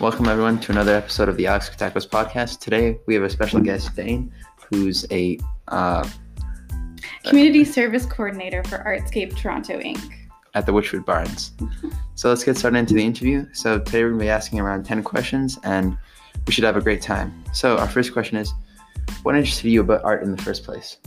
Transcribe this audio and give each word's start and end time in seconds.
Welcome 0.00 0.28
everyone 0.28 0.60
to 0.60 0.70
another 0.70 0.94
episode 0.94 1.28
of 1.28 1.36
the 1.36 1.48
Alex 1.48 1.68
Katakos 1.68 2.08
podcast. 2.08 2.60
Today 2.60 2.96
we 3.06 3.14
have 3.14 3.24
a 3.24 3.30
special 3.30 3.60
guest, 3.60 3.96
Dayne, 3.96 4.32
who's 4.70 5.04
a 5.10 5.36
uh, 5.66 6.08
Community 7.24 7.64
Service 7.64 8.06
Coordinator 8.06 8.62
for 8.64 8.78
Artscape 8.78 9.36
Toronto 9.36 9.80
Inc. 9.80 10.00
at 10.54 10.64
the 10.66 10.72
Wychwood 10.72 11.04
Barns. 11.04 11.50
So 12.14 12.28
let's 12.28 12.44
get 12.44 12.56
started 12.56 12.78
into 12.78 12.94
the 12.94 13.02
interview. 13.02 13.46
So 13.52 13.80
today 13.80 14.04
we're 14.04 14.10
gonna 14.10 14.22
be 14.22 14.28
asking 14.28 14.60
around 14.60 14.84
ten 14.84 15.02
questions, 15.02 15.58
and 15.64 15.98
we 16.46 16.52
should 16.52 16.62
have 16.62 16.76
a 16.76 16.80
great 16.80 17.02
time. 17.02 17.42
So 17.52 17.76
our 17.76 17.88
first 17.88 18.12
question 18.12 18.36
is, 18.36 18.52
what 19.24 19.34
interested 19.34 19.68
you 19.70 19.80
about 19.80 20.04
art 20.04 20.22
in 20.22 20.30
the 20.30 20.40
first 20.40 20.62
place? 20.62 20.98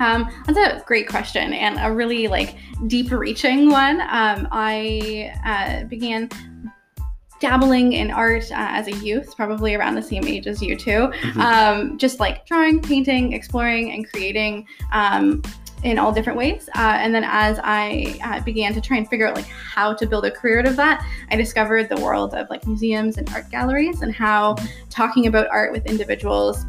Um, 0.00 0.30
that's 0.46 0.58
a 0.58 0.82
great 0.86 1.06
question 1.06 1.52
and 1.52 1.78
a 1.78 1.94
really 1.94 2.28
like 2.28 2.56
deep 2.86 3.10
reaching 3.10 3.68
one. 3.68 4.00
Um, 4.00 4.48
I 4.50 5.34
uh, 5.44 5.84
began 5.84 6.30
dabbling 7.44 7.92
in 7.92 8.10
art 8.10 8.50
uh, 8.50 8.54
as 8.80 8.88
a 8.88 8.96
youth, 9.04 9.36
probably 9.36 9.74
around 9.74 9.94
the 9.94 10.02
same 10.02 10.24
age 10.24 10.46
as 10.46 10.62
you 10.62 10.74
2 10.74 10.90
Mhm. 10.90 11.36
Um, 11.36 11.98
just 11.98 12.18
like 12.18 12.46
drawing, 12.46 12.80
painting, 12.80 13.34
exploring, 13.34 13.92
and 13.92 14.10
creating. 14.10 14.66
Um, 14.92 15.42
in 15.82 15.98
all 15.98 16.10
different 16.10 16.38
ways, 16.38 16.70
uh, 16.76 16.96
and 17.02 17.14
then 17.14 17.24
as 17.26 17.60
I 17.62 18.18
uh, 18.24 18.40
began 18.40 18.72
to 18.72 18.80
try 18.80 18.96
and 18.96 19.06
figure 19.06 19.28
out 19.28 19.34
like 19.36 19.44
how 19.44 19.92
to 19.92 20.06
build 20.06 20.24
a 20.24 20.30
career 20.30 20.60
out 20.60 20.66
of 20.66 20.76
that, 20.76 21.06
I 21.30 21.36
discovered 21.36 21.90
the 21.90 22.00
world 22.00 22.32
of 22.32 22.48
like 22.48 22.66
museums 22.66 23.18
and 23.18 23.28
art 23.34 23.50
galleries, 23.50 24.00
and 24.00 24.10
how 24.10 24.56
talking 24.88 25.26
about 25.26 25.46
art 25.50 25.72
with 25.72 25.84
individuals 25.84 26.64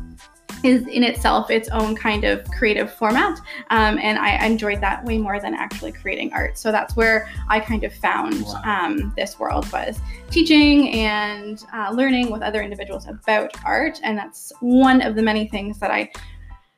is 0.66 0.88
in 0.88 1.04
itself 1.04 1.50
its 1.50 1.70
own 1.70 1.96
kind 1.96 2.24
of 2.24 2.44
creative 2.52 2.92
format. 2.92 3.40
Um, 3.70 3.98
and 4.00 4.18
I 4.18 4.44
enjoyed 4.46 4.82
that 4.82 5.04
way 5.06 5.18
more 5.18 5.40
than 5.40 5.54
actually 5.54 5.92
creating 5.92 6.34
art. 6.34 6.58
So 6.58 6.72
that's 6.72 6.96
where 6.96 7.30
I 7.48 7.60
kind 7.60 7.84
of 7.84 7.94
found 7.94 8.44
Wow. 8.46 8.62
um, 8.66 9.14
this 9.16 9.40
world 9.40 9.72
was 9.72 10.00
teaching 10.30 10.90
and 10.92 11.64
uh, 11.74 11.92
learning 11.92 12.32
with 12.32 12.42
other 12.42 12.62
individuals 12.62 13.08
about 13.08 13.52
art. 13.64 14.00
And 14.04 14.18
that's 14.18 14.52
one 14.60 15.02
of 15.02 15.16
the 15.16 15.22
many 15.22 15.48
things 15.48 15.80
that 15.80 15.92
I 15.92 16.12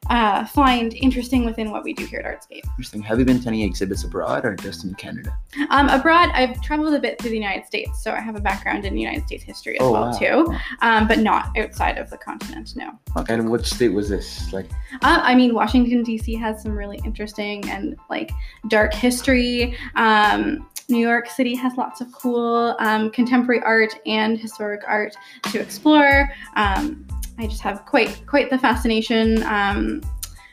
uh, 0.09 0.45
find 0.45 0.93
interesting 0.93 1.45
within 1.45 1.71
what 1.71 1.83
we 1.83 1.93
do 1.93 2.05
here 2.05 2.19
at 2.19 2.25
Artscape. 2.41 2.63
Interesting. 2.71 3.01
Have 3.01 3.19
you 3.19 3.25
been 3.25 3.39
to 3.41 3.47
any 3.47 3.63
exhibits 3.63 4.03
abroad 4.03 4.45
or 4.45 4.55
just 4.55 4.83
in 4.83 4.93
Canada? 4.95 5.37
Um, 5.69 5.89
abroad, 5.89 6.29
I've 6.33 6.61
traveled 6.61 6.93
a 6.93 6.99
bit 6.99 7.19
through 7.19 7.31
the 7.31 7.37
United 7.37 7.65
States, 7.65 8.03
so 8.03 8.11
I 8.11 8.19
have 8.19 8.35
a 8.35 8.41
background 8.41 8.85
in 8.85 8.97
United 8.97 9.25
States 9.25 9.43
history 9.43 9.79
as 9.79 9.85
Oh, 9.85 9.91
well 9.91 10.11
wow. 10.11 10.17
too, 10.17 10.55
um, 10.81 11.07
but 11.07 11.19
not 11.19 11.57
outside 11.57 11.97
of 11.97 12.09
the 12.09 12.17
continent. 12.17 12.75
No. 12.75 12.91
And 13.29 13.49
what 13.49 13.65
state 13.65 13.89
was 13.93 14.09
this? 14.09 14.51
Like, 14.53 14.69
Uh, 15.01 15.19
I 15.23 15.35
mean, 15.35 15.53
Washington 15.53 16.03
D.C. 16.03 16.35
has 16.35 16.61
some 16.61 16.75
really 16.77 16.99
interesting 17.05 17.67
and 17.69 17.95
like 18.09 18.31
dark 18.69 18.93
history. 18.93 19.75
Um, 19.95 20.67
New 20.89 20.99
York 21.05 21.29
City 21.29 21.53
has 21.55 21.75
lots 21.75 21.99
of 21.99 22.09
cool 22.13 22.75
um, 22.79 23.09
contemporary 23.11 23.61
art 23.63 23.93
and 24.05 24.37
historic 24.39 24.81
art 24.87 25.13
to 25.51 25.59
explore. 25.59 26.29
Um, 26.55 27.05
I 27.39 27.47
just 27.47 27.61
have 27.61 27.85
quite 27.85 28.25
quite 28.25 28.49
the 28.49 28.57
fascination 28.57 29.43
um, 29.43 30.01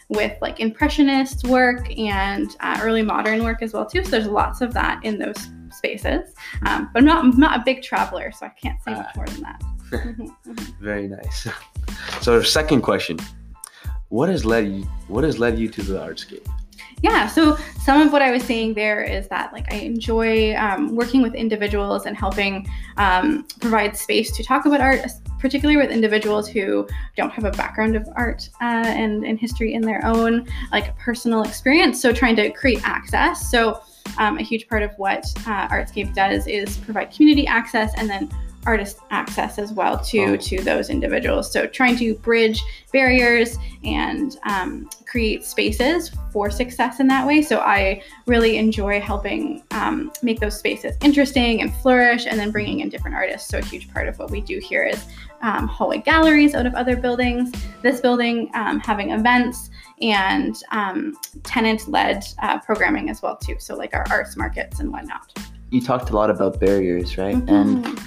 with 0.08 0.36
like 0.42 0.60
impressionist 0.60 1.46
work 1.46 1.90
and 1.98 2.54
uh, 2.60 2.78
early 2.82 3.02
modern 3.02 3.42
work 3.42 3.62
as 3.62 3.72
well 3.72 3.86
too. 3.86 4.04
So 4.04 4.10
there's 4.10 4.26
lots 4.26 4.60
of 4.60 4.74
that 4.74 5.02
in 5.04 5.18
those 5.18 5.36
spaces. 5.70 6.34
Um, 6.66 6.90
but 6.92 7.00
I'm 7.00 7.04
not 7.06 7.24
I'm 7.24 7.38
not 7.38 7.58
a 7.60 7.62
big 7.64 7.82
traveler, 7.82 8.30
so 8.32 8.46
I 8.46 8.50
can't 8.50 8.80
say 8.82 8.92
much 8.92 9.06
Ah. 9.08 9.12
more 9.16 9.26
than 9.26 9.40
that. 9.42 9.62
Mhm, 9.94 10.34
mhm. 10.46 10.78
very 10.80 11.06
nice. 11.08 11.46
So, 12.20 12.42
second 12.42 12.80
question: 12.82 13.18
What 14.08 14.28
has 14.28 14.44
led 14.44 14.66
you? 14.66 14.82
What 15.08 15.22
has 15.24 15.38
led 15.38 15.58
you 15.58 15.68
to 15.68 15.82
the 15.82 15.98
artscape? 16.00 16.46
Yeah, 17.02 17.26
so 17.26 17.56
some 17.82 18.00
of 18.00 18.12
what 18.12 18.22
I 18.22 18.30
was 18.30 18.42
saying 18.42 18.74
there 18.74 19.02
is 19.02 19.28
that 19.28 19.52
like 19.52 19.70
I 19.72 19.76
enjoy 19.76 20.54
um, 20.56 20.94
working 20.94 21.22
with 21.22 21.34
individuals 21.34 22.06
and 22.06 22.16
helping 22.16 22.66
um, 22.96 23.46
provide 23.60 23.96
space 23.96 24.34
to 24.36 24.42
talk 24.42 24.64
about 24.66 24.80
art, 24.80 25.00
particularly 25.38 25.76
with 25.76 25.90
individuals 25.90 26.48
who 26.48 26.88
don't 27.16 27.30
have 27.30 27.44
a 27.44 27.50
background 27.50 27.96
of 27.96 28.08
art 28.16 28.48
uh, 28.62 28.86
and, 28.86 29.24
and 29.24 29.38
history 29.38 29.74
in 29.74 29.82
their 29.82 30.04
own 30.04 30.46
like 30.72 30.96
personal 30.98 31.42
experience. 31.42 32.00
So 32.00 32.12
trying 32.12 32.36
to 32.36 32.50
create 32.50 32.80
access. 32.84 33.50
So 33.50 33.82
um, 34.18 34.38
a 34.38 34.42
huge 34.42 34.68
part 34.68 34.82
of 34.82 34.92
what 34.96 35.24
uh, 35.46 35.68
Artscape 35.68 36.14
does 36.14 36.46
is 36.46 36.76
provide 36.78 37.10
community 37.10 37.46
access 37.46 37.92
and 37.96 38.08
then 38.08 38.30
artist 38.66 38.98
access 39.10 39.58
as 39.58 39.72
well 39.72 39.98
to 39.98 40.18
Oh. 40.20 40.36
to 40.36 40.62
those 40.62 40.90
individuals. 40.90 41.52
So 41.52 41.66
trying 41.66 41.96
to 41.98 42.14
bridge 42.16 42.62
barriers 42.92 43.58
and 43.84 44.36
um, 44.44 44.88
create 45.06 45.44
spaces 45.44 46.10
for 46.32 46.50
success 46.50 47.00
in 47.00 47.06
that 47.08 47.26
way. 47.26 47.42
So 47.42 47.58
I 47.60 48.02
really 48.26 48.56
enjoy 48.56 49.00
helping 49.00 49.62
um, 49.70 50.12
make 50.22 50.40
those 50.40 50.58
spaces 50.58 50.96
interesting 51.02 51.62
and 51.62 51.74
flourish, 51.76 52.26
and 52.26 52.38
then 52.38 52.50
bringing 52.50 52.80
in 52.80 52.88
different 52.88 53.16
artists. 53.16 53.48
So 53.48 53.58
a 53.58 53.64
huge 53.64 53.92
part 53.92 54.08
of 54.08 54.18
what 54.18 54.30
we 54.30 54.40
do 54.40 54.58
here 54.58 54.84
is 54.84 55.04
um, 55.42 55.68
hallway 55.68 55.98
galleries 55.98 56.54
out 56.54 56.66
of 56.66 56.74
other 56.74 56.96
buildings. 56.96 57.52
This 57.82 58.00
building 58.00 58.50
um, 58.54 58.80
having 58.80 59.10
events 59.10 59.70
and 60.00 60.56
um, 60.72 61.16
tenant-led 61.44 62.24
uh, 62.42 62.58
programming 62.60 63.10
as 63.10 63.22
well 63.22 63.36
too. 63.36 63.56
So 63.58 63.76
like 63.76 63.94
our 63.94 64.04
arts 64.10 64.36
markets 64.36 64.80
and 64.80 64.90
whatnot. 64.90 65.38
You 65.70 65.80
talked 65.80 66.10
a 66.10 66.14
lot 66.14 66.30
about 66.30 66.58
barriers, 66.60 67.16
right? 67.18 67.36
And 67.48 67.86
out 67.86 67.98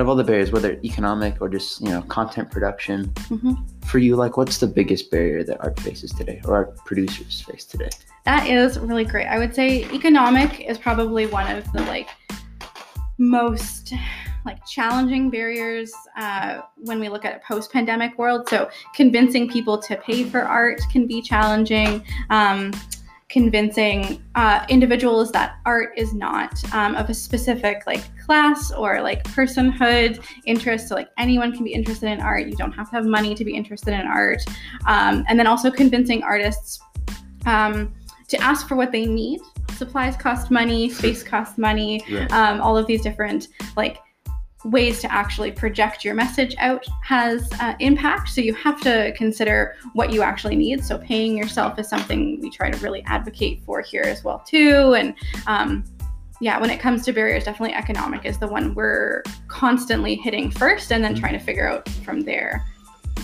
of 0.00 0.08
all 0.08 0.16
the 0.16 0.24
barriers, 0.24 0.50
whether 0.52 0.78
economic 0.84 1.40
or 1.40 1.48
just 1.48 1.80
you 1.80 1.90
know 1.90 2.02
content 2.02 2.50
production, 2.50 3.06
Mhm. 3.28 3.56
for 3.84 3.98
you, 3.98 4.16
like 4.16 4.36
what's 4.36 4.58
the 4.58 4.66
biggest 4.66 5.10
barrier 5.10 5.44
that 5.44 5.58
art 5.60 5.78
faces 5.80 6.12
today, 6.12 6.40
or 6.44 6.54
art 6.54 6.76
producers 6.84 7.42
face 7.42 7.64
today? 7.64 7.90
That 8.24 8.46
is 8.46 8.78
really 8.78 9.04
great. 9.04 9.26
I 9.26 9.38
would 9.38 9.54
say 9.54 9.84
economic 9.92 10.60
is 10.60 10.78
probably 10.78 11.26
one 11.26 11.50
of 11.56 11.70
the 11.72 11.82
like 11.82 12.08
most 13.18 13.92
like 14.44 14.64
challenging 14.66 15.30
barriers 15.30 15.92
uh, 16.16 16.62
when 16.76 16.98
we 16.98 17.08
look 17.08 17.24
at 17.24 17.36
a 17.36 17.40
post-pandemic 17.46 18.18
world. 18.18 18.48
So 18.48 18.68
convincing 18.94 19.48
people 19.48 19.78
to 19.78 19.94
pay 19.96 20.24
for 20.24 20.40
art 20.40 20.80
can 20.90 21.06
be 21.06 21.22
challenging. 21.22 22.04
Um, 22.30 22.72
convincing 23.32 24.22
uh, 24.34 24.64
individuals 24.68 25.32
that 25.32 25.56
art 25.64 25.94
is 25.96 26.12
not 26.12 26.62
um, 26.74 26.94
of 26.94 27.08
a 27.08 27.14
specific 27.14 27.82
like 27.86 28.02
class 28.24 28.70
or 28.70 29.00
like 29.00 29.24
personhood 29.24 30.22
interest. 30.44 30.86
So 30.88 30.94
like 30.94 31.08
anyone 31.16 31.50
can 31.50 31.64
be 31.64 31.72
interested 31.72 32.10
in 32.12 32.20
art. 32.20 32.46
You 32.46 32.54
don't 32.54 32.72
have 32.72 32.90
to 32.90 32.96
have 32.96 33.06
money 33.06 33.34
to 33.34 33.44
be 33.44 33.54
interested 33.54 33.94
in 33.94 34.06
art. 34.06 34.44
Um, 34.86 35.24
and 35.28 35.38
then 35.38 35.46
also 35.46 35.70
convincing 35.70 36.22
artists 36.22 36.78
um, 37.46 37.94
to 38.28 38.36
ask 38.42 38.68
for 38.68 38.76
what 38.76 38.92
they 38.92 39.06
need. 39.06 39.40
Supplies 39.76 40.14
cost 40.14 40.50
money, 40.50 40.90
space 40.90 41.22
costs 41.22 41.56
money, 41.56 42.04
um, 42.32 42.60
all 42.60 42.76
of 42.76 42.86
these 42.86 43.00
different 43.00 43.48
like 43.76 43.98
ways 44.64 45.00
to 45.00 45.12
actually 45.12 45.50
project 45.50 46.04
your 46.04 46.14
message 46.14 46.54
out 46.58 46.84
has 47.02 47.50
uh, 47.60 47.74
impact. 47.80 48.28
So 48.28 48.40
you 48.40 48.54
have 48.54 48.80
to 48.82 49.12
consider 49.16 49.76
what 49.92 50.12
you 50.12 50.22
actually 50.22 50.56
need. 50.56 50.84
So 50.84 50.98
paying 50.98 51.36
yourself 51.36 51.78
is 51.78 51.88
something 51.88 52.40
we 52.40 52.50
try 52.50 52.70
to 52.70 52.78
really 52.78 53.02
advocate 53.04 53.62
for 53.64 53.80
here 53.80 54.04
as 54.04 54.22
well 54.22 54.38
too. 54.40 54.94
And 54.94 55.14
um, 55.46 55.84
yeah, 56.40 56.60
when 56.60 56.70
it 56.70 56.80
comes 56.80 57.04
to 57.04 57.12
barriers, 57.12 57.44
definitely 57.44 57.74
economic 57.74 58.24
is 58.24 58.38
the 58.38 58.48
one 58.48 58.74
we're 58.74 59.22
constantly 59.48 60.14
hitting 60.16 60.50
first, 60.50 60.92
and 60.92 61.04
then 61.04 61.14
trying 61.14 61.34
to 61.34 61.38
figure 61.38 61.68
out 61.68 61.88
from 62.04 62.22
there. 62.22 62.64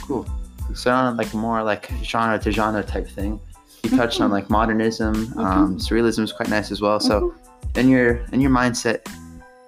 Cool. 0.02 0.26
So 0.74 0.92
on 0.92 1.16
like 1.16 1.32
more 1.34 1.62
like 1.62 1.90
genre 2.02 2.38
to 2.38 2.52
genre 2.52 2.82
type 2.82 3.08
thing. 3.08 3.40
You 3.82 3.96
touched 3.96 4.20
on 4.20 4.30
like 4.30 4.50
modernism, 4.50 5.36
um, 5.38 5.78
surrealism 5.78 6.24
is 6.24 6.32
quite 6.32 6.48
nice 6.48 6.70
as 6.70 6.80
well. 6.80 7.00
So 7.00 7.34
in 7.74 7.88
your 7.88 8.16
in 8.32 8.40
your 8.40 8.50
mindset, 8.50 9.00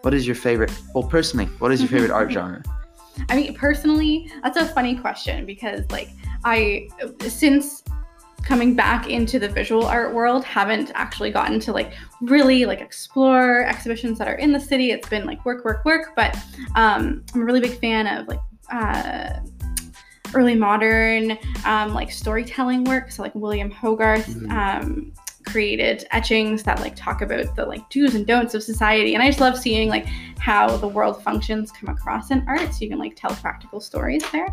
what 0.02 0.14
is 0.14 0.26
your 0.26 0.36
favorite? 0.36 0.72
Well, 0.94 1.04
personally, 1.04 1.46
what 1.58 1.72
is 1.72 1.80
your 1.80 1.88
favorite 1.88 2.10
art 2.10 2.30
genre? 2.36 2.62
I 3.28 3.36
mean, 3.36 3.54
personally, 3.54 4.30
that's 4.42 4.56
a 4.56 4.66
funny 4.66 4.96
question 4.96 5.44
because, 5.44 5.84
like, 5.90 6.10
I, 6.44 6.88
since 7.28 7.82
coming 8.42 8.74
back 8.74 9.08
into 9.08 9.38
the 9.38 9.48
visual 9.48 9.84
art 9.84 10.14
world, 10.14 10.44
haven't 10.44 10.91
actually 10.94 11.30
gotten 11.30 11.60
to 11.60 11.72
like 11.72 11.92
really 12.22 12.64
like 12.64 12.80
explore 12.80 13.64
exhibitions 13.64 14.18
that 14.18 14.28
are 14.28 14.34
in 14.34 14.52
the 14.52 14.60
city. 14.60 14.91
It's 14.91 15.08
been 15.08 15.26
like 15.26 15.44
work, 15.44 15.64
work, 15.64 15.84
work. 15.84 16.12
But 16.16 16.36
um, 16.74 17.24
I'm 17.34 17.42
a 17.42 17.44
really 17.44 17.60
big 17.60 17.78
fan 17.78 18.06
of 18.06 18.28
like 18.28 18.41
uh, 18.72 19.41
early 20.34 20.54
modern, 20.54 21.38
um, 21.64 21.92
like 21.92 22.10
storytelling 22.10 22.84
work. 22.84 23.10
So 23.10 23.22
like 23.22 23.34
William 23.34 23.70
Hogarth. 23.70 24.26
Mhm. 24.26 24.50
Um, 24.50 25.12
created 25.50 26.06
etchings 26.12 26.62
that 26.62 26.80
like 26.80 26.94
talk 26.97 27.22
about 27.22 27.54
the 27.56 27.64
like 27.64 27.88
do's 27.91 28.14
and 28.14 28.26
don'ts 28.26 28.54
of 28.54 28.62
society 28.62 29.14
and 29.14 29.22
i 29.22 29.26
just 29.26 29.41
love 29.41 29.56
seeing 29.58 29.88
like 29.88 30.06
how 30.38 30.76
the 30.76 30.88
world 30.88 31.22
functions 31.22 31.70
come 31.72 31.88
across 31.94 32.30
in 32.30 32.44
art 32.48 32.72
so 32.72 32.78
you 32.80 32.88
can 32.88 32.98
like 32.98 33.14
tell 33.16 33.30
practical 33.36 33.80
stories 33.80 34.22
there 34.32 34.48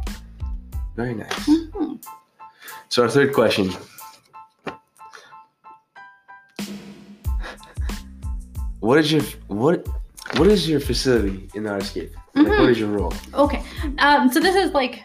Very 0.95 1.13
nice. 1.13 1.47
Mhm. 1.47 2.03
So, 2.89 3.03
our 3.03 3.09
third 3.09 3.33
question: 3.33 3.69
What 8.79 8.97
is 8.99 9.11
your 9.11 9.21
what 9.47 9.87
what 10.37 10.47
is 10.47 10.67
your 10.69 10.79
facility 10.79 11.49
in 11.55 11.63
the 11.63 11.69
artscape? 11.69 12.11
Like, 12.35 12.47
Mhm. 12.47 12.59
what 12.59 12.69
is 12.69 12.79
your 12.79 12.89
role? 12.89 13.13
okay 13.33 13.63
um, 13.99 14.31
so 14.31 14.39
this 14.39 14.55
is 14.55 14.71
like 14.73 15.03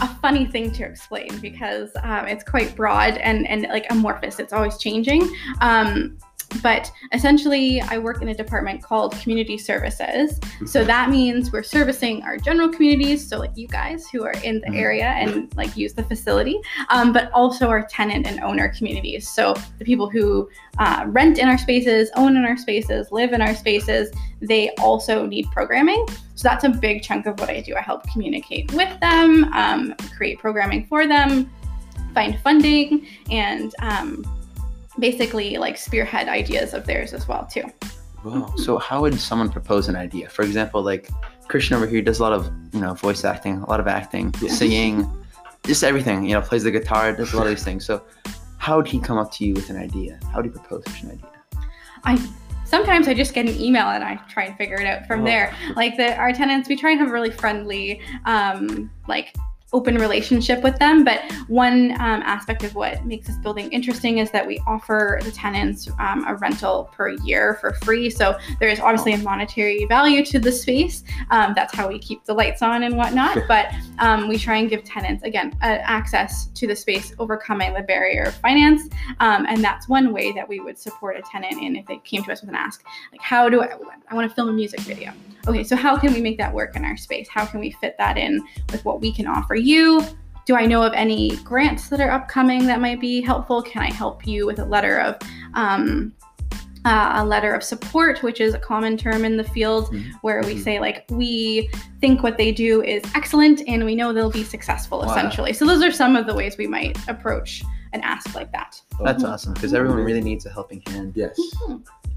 a 0.00 0.08
funny 0.16 0.46
thing 0.46 0.70
to 0.72 0.84
explain 0.84 1.38
because 1.38 1.90
um, 2.02 2.26
it's 2.26 2.44
quite 2.44 2.74
broad 2.74 3.16
and, 3.18 3.46
and 3.46 3.62
like 3.62 3.86
amorphous. 3.90 4.38
It's 4.38 4.52
always 4.52 4.78
changing. 4.78 5.28
Um, 5.60 6.18
but 6.62 6.90
essentially, 7.12 7.80
I 7.80 7.98
work 7.98 8.22
in 8.22 8.28
a 8.28 8.34
department 8.34 8.82
called 8.82 9.12
community 9.18 9.58
services. 9.58 10.38
So 10.66 10.84
that 10.84 11.10
means 11.10 11.52
we're 11.52 11.62
servicing 11.62 12.22
our 12.22 12.36
general 12.36 12.68
communities, 12.68 13.26
so 13.26 13.38
like 13.38 13.56
you 13.56 13.68
guys 13.68 14.08
who 14.08 14.24
are 14.24 14.34
in 14.42 14.60
the 14.60 14.68
Mhm. 14.68 14.78
area 14.78 15.06
and 15.06 15.54
like 15.56 15.76
use 15.76 15.94
the 15.94 16.04
facility, 16.04 16.58
um, 16.90 17.12
but 17.12 17.30
also 17.32 17.68
our 17.68 17.82
tenant 17.86 18.26
and 18.26 18.40
owner 18.40 18.68
communities. 18.68 19.28
So 19.28 19.54
the 19.78 19.84
people 19.84 20.08
who 20.08 20.48
uh, 20.78 21.04
rent 21.06 21.38
in 21.38 21.48
our 21.48 21.58
spaces, 21.58 22.10
own 22.16 22.36
in 22.36 22.44
our 22.44 22.56
spaces, 22.56 23.12
live 23.12 23.32
in 23.32 23.40
our 23.40 23.54
spaces, 23.54 24.10
they 24.40 24.70
also 24.80 25.24
need 25.24 25.46
programming. 25.52 26.04
So 26.34 26.48
that's 26.48 26.64
a 26.64 26.68
big 26.68 27.02
chunk 27.02 27.26
of 27.26 27.38
what 27.38 27.48
I 27.48 27.60
do. 27.60 27.76
I 27.76 27.80
help 27.80 28.02
communicate 28.10 28.72
with 28.72 28.98
them, 29.00 29.44
um, 29.54 29.94
create 30.16 30.38
programming 30.40 30.86
for 30.86 31.06
them, 31.06 31.50
find 32.12 32.38
funding, 32.40 33.06
and 33.30 33.72
um, 33.80 34.24
basically 34.98 35.56
like 35.58 35.76
spearhead 35.76 36.28
ideas 36.28 36.74
of 36.74 36.86
theirs 36.86 37.12
as 37.12 37.26
well 37.28 37.46
too. 37.50 37.64
Wow. 38.24 38.52
So 38.56 38.78
how 38.78 39.02
would 39.02 39.18
someone 39.20 39.50
propose 39.50 39.88
an 39.88 39.96
idea? 39.96 40.28
For 40.28 40.42
example, 40.42 40.82
like 40.82 41.08
Christian 41.48 41.76
over 41.76 41.86
here 41.86 42.00
does 42.00 42.20
a 42.20 42.22
lot 42.22 42.32
of 42.32 42.50
you 42.72 42.80
know 42.80 42.94
voice 42.94 43.24
acting, 43.24 43.58
a 43.58 43.68
lot 43.68 43.80
of 43.80 43.86
acting, 43.86 44.34
Yeah. 44.40 44.50
singing, 44.50 45.10
just 45.64 45.84
everything. 45.84 46.24
You 46.24 46.34
know, 46.34 46.40
plays 46.40 46.62
the 46.64 46.70
guitar, 46.70 47.12
does 47.14 47.32
a 47.32 47.36
lot 47.36 47.44
of 47.46 47.50
these 47.50 47.64
things. 47.64 47.84
So 47.84 48.02
how 48.58 48.76
would 48.78 48.86
he 48.86 48.98
come 48.98 49.18
up 49.18 49.30
to 49.32 49.44
you 49.44 49.52
with 49.54 49.68
an 49.68 49.76
idea? 49.76 50.18
How 50.32 50.36
would 50.36 50.46
he 50.46 50.50
propose 50.50 50.84
such 50.86 51.02
an 51.02 51.10
idea? 51.10 51.30
I 52.04 52.30
sometimes 52.64 53.08
I 53.08 53.14
just 53.14 53.34
get 53.34 53.46
an 53.46 53.60
email 53.60 53.88
and 53.88 54.02
I 54.02 54.16
try 54.30 54.44
and 54.44 54.56
figure 54.56 54.76
it 54.76 54.86
out 54.86 55.06
from 55.06 55.20
Oh. 55.20 55.24
there. 55.24 55.54
Like 55.76 55.96
the 55.98 56.16
our 56.16 56.32
tenants, 56.32 56.68
we 56.68 56.76
try 56.76 56.92
and 56.92 57.00
have 57.00 57.10
really 57.10 57.30
friendly, 57.30 58.00
um, 58.24 58.90
like 59.06 59.34
open 59.74 59.96
relationship 59.96 60.62
with 60.62 60.78
them. 60.78 61.04
But 61.04 61.20
one 61.48 61.90
um, 61.92 62.22
aspect 62.24 62.62
of 62.64 62.74
what 62.74 63.04
makes 63.04 63.26
this 63.26 63.36
building 63.38 63.70
interesting 63.70 64.18
is 64.18 64.30
that 64.30 64.46
we 64.46 64.60
offer 64.66 65.20
the 65.22 65.30
tenants 65.30 65.90
um, 65.98 66.24
a 66.26 66.36
rental 66.36 66.90
per 66.92 67.10
year 67.10 67.58
for 67.60 67.72
free. 67.74 68.08
So 68.08 68.38
there 68.60 68.68
is 68.68 68.80
obviously 68.80 69.12
a 69.12 69.18
monetary 69.18 69.84
value 69.86 70.24
to 70.26 70.38
the 70.38 70.52
space. 70.52 71.02
Um, 71.30 71.52
that's 71.54 71.74
how 71.74 71.88
we 71.88 71.98
keep 71.98 72.24
the 72.24 72.32
lights 72.32 72.62
on 72.62 72.84
and 72.84 72.96
whatnot. 72.96 73.38
but 73.48 73.66
um, 73.98 74.28
we 74.28 74.38
try 74.38 74.56
and 74.56 74.70
give 74.70 74.84
tenants 74.84 75.24
again 75.24 75.52
uh, 75.60 75.78
access 75.82 76.46
to 76.46 76.66
the 76.66 76.76
space, 76.76 77.12
overcoming 77.18 77.74
the 77.74 77.82
barrier 77.82 78.22
of 78.24 78.34
finance. 78.36 78.88
Um, 79.20 79.44
and 79.48 79.62
that's 79.62 79.88
one 79.88 80.12
way 80.12 80.32
that 80.32 80.48
we 80.48 80.60
would 80.60 80.78
support 80.78 81.16
a 81.16 81.22
tenant 81.22 81.60
in 81.60 81.76
if 81.76 81.86
they 81.86 81.98
came 81.98 82.22
to 82.24 82.32
us 82.32 82.40
with 82.40 82.50
an 82.50 82.56
ask, 82.56 82.84
like, 83.10 83.20
how 83.20 83.48
do 83.48 83.60
I, 83.60 83.74
I 84.08 84.14
want 84.14 84.28
to 84.28 84.34
film 84.34 84.48
a 84.48 84.52
music 84.52 84.80
video? 84.80 85.12
Okay, 85.46 85.64
so 85.64 85.76
how 85.76 85.96
can 85.98 86.12
we 86.12 86.20
make 86.20 86.38
that 86.38 86.52
work 86.52 86.74
in 86.76 86.84
our 86.84 86.96
space? 86.96 87.28
How 87.28 87.44
can 87.44 87.60
we 87.60 87.70
fit 87.72 87.96
that 87.98 88.16
in 88.16 88.42
with 88.72 88.84
what 88.84 89.00
we 89.00 89.12
can 89.12 89.26
offer 89.26 89.54
you? 89.54 90.02
Do 90.46 90.56
I 90.56 90.66
know 90.66 90.82
of 90.82 90.92
any 90.94 91.36
grants 91.38 91.88
that 91.88 92.00
are 92.00 92.10
upcoming 92.10 92.66
that 92.66 92.80
might 92.80 93.00
be 93.00 93.20
helpful? 93.20 93.62
Can 93.62 93.82
I 93.82 93.90
help 93.90 94.26
you 94.26 94.46
with 94.46 94.58
a 94.58 94.64
letter 94.64 94.98
of 95.00 95.16
um, 95.54 96.12
uh, 96.86 97.12
a 97.16 97.24
letter 97.24 97.54
of 97.54 97.62
support, 97.62 98.22
which 98.22 98.42
is 98.42 98.52
a 98.52 98.58
common 98.58 98.96
term 98.98 99.24
in 99.24 99.38
the 99.38 99.44
field, 99.44 99.86
Mhm. 99.90 100.04
where 100.20 100.42
we 100.42 100.54
Mhm. 100.56 100.62
say 100.64 100.80
like 100.80 101.04
we 101.08 101.70
think 102.00 102.22
what 102.22 102.36
they 102.36 102.52
do 102.52 102.82
is 102.82 103.02
excellent 103.14 103.62
and 103.66 103.86
we 103.86 103.94
know 103.94 104.12
they'll 104.12 104.30
be 104.30 104.44
successful 104.44 104.98
Wow. 104.98 105.06
essentially. 105.10 105.54
So 105.54 105.64
those 105.64 105.82
are 105.82 105.90
some 105.90 106.14
of 106.14 106.26
the 106.26 106.34
ways 106.34 106.58
we 106.58 106.66
might 106.66 106.98
approach 107.08 107.62
an 107.94 108.00
ask 108.02 108.34
like 108.34 108.52
that. 108.52 108.80
That's 109.02 109.22
Mhm. 109.22 109.30
awesome 109.30 109.54
because 109.54 109.72
everyone 109.72 109.98
really 109.98 110.20
needs 110.20 110.44
a 110.46 110.50
helping 110.50 110.82
hand. 110.86 111.12
Yes. 111.16 111.38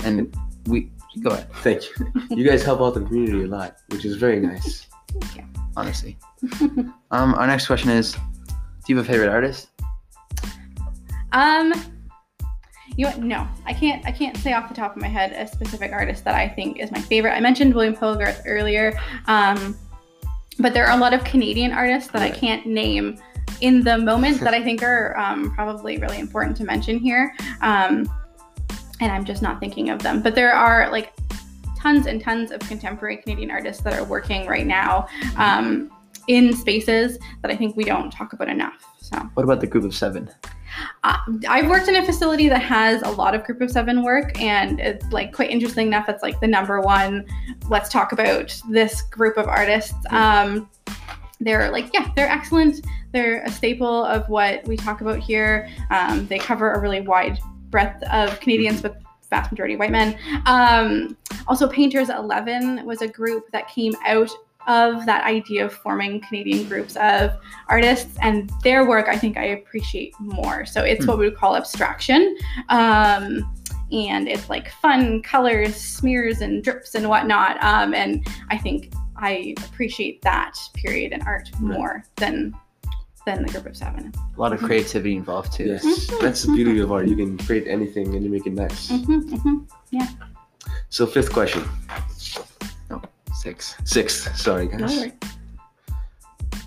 And 0.03 0.35
we 0.67 0.91
go 1.21 1.29
ahead, 1.31 1.47
Thank 1.63 1.83
you. 1.83 2.11
You 2.29 2.43
guys 2.47 2.63
help 2.63 2.81
out 2.81 2.93
the 2.93 3.01
community 3.01 3.43
a 3.43 3.47
lot, 3.47 3.77
which 3.89 4.05
is 4.05 4.15
very 4.17 4.39
nice. 4.39 4.87
Thank 5.19 5.37
you. 5.37 5.43
Honestly. 5.75 6.17
um, 7.11 7.33
our 7.35 7.47
next 7.47 7.67
question 7.67 7.89
is, 7.89 8.13
do 8.13 8.19
you 8.87 8.97
have 8.97 9.05
a 9.07 9.11
favorite 9.11 9.29
artist? 9.29 9.69
Um, 11.31 11.73
you 12.95 13.05
know? 13.05 13.15
No, 13.17 13.47
I 13.65 13.73
can't. 13.73 14.05
I 14.05 14.11
can't 14.11 14.37
say 14.37 14.53
off 14.53 14.69
the 14.69 14.75
top 14.75 14.95
of 14.95 15.01
my 15.01 15.07
head 15.07 15.31
a 15.33 15.47
specific 15.47 15.91
artist 15.91 16.23
that 16.25 16.35
I 16.35 16.47
think 16.47 16.79
is 16.79 16.91
my 16.91 17.01
favorite. 17.01 17.33
I 17.33 17.39
mentioned 17.39 17.73
William 17.73 17.95
Hogarth 17.95 18.41
earlier, 18.45 18.99
um, 19.27 19.77
but 20.59 20.73
there 20.73 20.85
are 20.87 20.97
a 20.97 20.99
lot 20.99 21.13
of 21.13 21.23
Canadian 21.23 21.71
artists 21.71 22.09
that 22.11 22.21
I 22.21 22.29
can't 22.31 22.65
name 22.65 23.19
in 23.61 23.83
the 23.83 23.97
moment 23.97 24.39
that 24.41 24.53
I 24.59 24.63
think 24.63 24.83
are 24.83 25.17
um, 25.17 25.53
probably 25.53 25.97
really 25.97 26.19
important 26.19 26.57
to 26.57 26.63
mention 26.63 26.99
here. 26.99 27.35
Um, 27.61 28.09
and 28.99 29.11
I'm 29.11 29.25
just 29.25 29.41
not 29.41 29.59
thinking 29.59 29.89
of 29.89 30.01
them. 30.01 30.21
But 30.21 30.35
there 30.35 30.53
are 30.53 30.91
like 30.91 31.13
tons 31.77 32.07
and 32.07 32.21
tons 32.21 32.51
of 32.51 32.59
contemporary 32.61 33.17
Canadian 33.17 33.51
artists 33.51 33.83
that 33.83 33.93
are 33.93 34.03
working 34.03 34.47
right 34.47 34.65
now 34.65 35.07
um, 35.37 35.91
in 36.27 36.53
spaces 36.53 37.17
that 37.41 37.51
I 37.51 37.55
think 37.55 37.77
we 37.77 37.83
don't 37.83 38.11
talk 38.11 38.33
about 38.33 38.49
enough. 38.49 38.83
So. 38.99 39.17
What 39.35 39.43
about 39.43 39.61
the 39.61 39.67
group 39.67 39.85
of 39.85 39.95
seven? 39.95 40.29
Uh, 41.03 41.17
I've 41.47 41.69
worked 41.69 41.87
in 41.87 41.95
a 41.95 42.05
facility 42.05 42.49
that 42.49 42.61
has 42.61 43.01
a 43.03 43.09
lot 43.09 43.33
of 43.33 43.43
group 43.45 43.61
of 43.61 43.71
seven 43.71 44.03
work, 44.03 44.39
and 44.41 44.79
it's 44.79 45.05
like 45.11 45.33
quite 45.33 45.49
interesting 45.49 45.87
enough. 45.87 46.09
It's 46.09 46.21
like 46.21 46.39
the 46.41 46.47
number 46.47 46.81
one. 46.81 47.25
Let's 47.69 47.89
talk 47.89 48.11
about 48.11 48.59
this 48.69 49.01
group 49.03 49.37
of 49.37 49.47
artists. 49.47 49.95
Um, 50.09 50.69
they're 51.39 51.71
like, 51.71 51.93
yeah, 51.93 52.11
they're 52.15 52.29
excellent. 52.29 52.85
They're 53.13 53.43
a 53.43 53.51
staple 53.51 54.05
of 54.05 54.27
what 54.29 54.65
we 54.65 54.75
talk 54.75 55.01
about 55.01 55.19
here. 55.19 55.69
Um, 55.91 56.25
they 56.27 56.37
cover 56.39 56.73
a 56.73 56.79
really 56.79 57.01
wide 57.01 57.39
breadth 57.69 58.03
of 58.03 58.39
Canadians, 58.39 58.81
but 58.81 58.97
vast 59.29 59.51
majority 59.51 59.75
white 59.75 59.91
men. 59.91 60.17
Um, 60.45 61.17
also, 61.47 61.67
Painters 61.67 62.09
11 62.09 62.85
was 62.85 63.01
a 63.01 63.07
group 63.07 63.51
that 63.51 63.67
came 63.67 63.93
out 64.05 64.31
of 64.67 65.05
that 65.05 65.23
idea 65.23 65.65
of 65.65 65.71
forming 65.71 66.19
Canadian 66.21 66.67
groups 66.67 66.97
of 66.97 67.31
artists 67.69 68.17
and 68.21 68.51
their 68.63 68.85
work 68.85 69.07
I 69.07 69.15
think 69.15 69.37
I 69.37 69.45
appreciate 69.45 70.13
more. 70.19 70.65
So 70.65 70.81
it's 70.83 71.05
Hmm. 71.05 71.11
what 71.11 71.19
we 71.19 71.25
would 71.25 71.37
call 71.37 71.55
abstraction. 71.55 72.37
Um, 72.67 73.49
and 73.93 74.27
it's 74.27 74.49
like 74.49 74.69
fun 74.69 75.21
colors, 75.21 75.75
smears, 75.75 76.41
and 76.41 76.61
drips 76.61 76.95
and 76.95 77.07
whatnot. 77.07 77.63
Um, 77.63 77.93
and 77.93 78.27
I 78.49 78.57
think 78.57 78.91
I 79.19 79.53
appreciate 79.57 80.21
that 80.21 80.53
period 80.73 81.11
in 81.13 81.21
art 81.23 81.49
Right. 81.59 81.77
more 81.77 82.03
than 82.17 82.53
than 83.25 83.45
the 83.45 83.51
group 83.51 83.65
of 83.65 83.75
seven. 83.75 84.13
A 84.37 84.39
lot 84.39 84.53
of 84.53 84.59
creativity 84.61 85.15
involved 85.17 85.51
too. 85.51 85.65
Yes. 85.65 85.83
Mhm. 85.83 86.21
That's 86.21 86.43
the 86.43 86.53
beauty 86.53 86.79
of 86.79 86.91
art. 86.93 87.07
You 87.09 87.15
can 87.17 87.37
create 87.37 87.67
anything 87.67 88.15
and 88.15 88.23
you 88.23 88.29
make 88.31 88.45
it 88.47 88.53
nice. 88.53 88.87
hmm 88.89 89.19
hmm 89.35 89.57
So 90.89 91.05
fifth 91.05 91.33
question. 91.33 91.63
Six. 93.33 93.75
Sixth, 93.83 94.35
sorry 94.37 94.67
guys. 94.67 94.79
No 94.79 94.87
worries. 94.87 95.11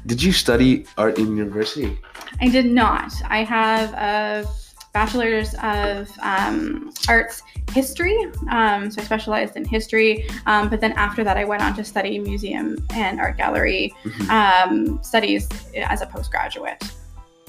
Did 0.06 0.22
you 0.22 0.32
study 0.32 0.86
art 0.98 1.18
in 1.18 1.36
university? 1.36 1.98
I 2.40 2.48
did 2.48 2.66
not. 2.66 3.12
I 3.28 3.42
have 3.44 3.92
a 3.94 4.46
bachelor's 4.92 5.54
of 5.62 6.10
um, 6.22 6.92
arts 7.08 7.42
history. 7.72 8.18
Um, 8.50 8.90
so 8.90 9.00
I 9.00 9.04
specialized 9.04 9.56
in 9.56 9.64
history. 9.64 10.28
Um, 10.46 10.68
but 10.68 10.80
then 10.80 10.92
after 10.92 11.22
that, 11.24 11.36
I 11.36 11.44
went 11.44 11.62
on 11.62 11.74
to 11.76 11.84
study 11.84 12.18
museum 12.18 12.76
and 12.90 13.20
art 13.20 13.36
gallery 13.36 13.94
Mhm. 14.04 14.28
um, 14.30 15.02
studies 15.02 15.48
as 15.74 16.02
a 16.02 16.06
postgraduate. 16.06 16.82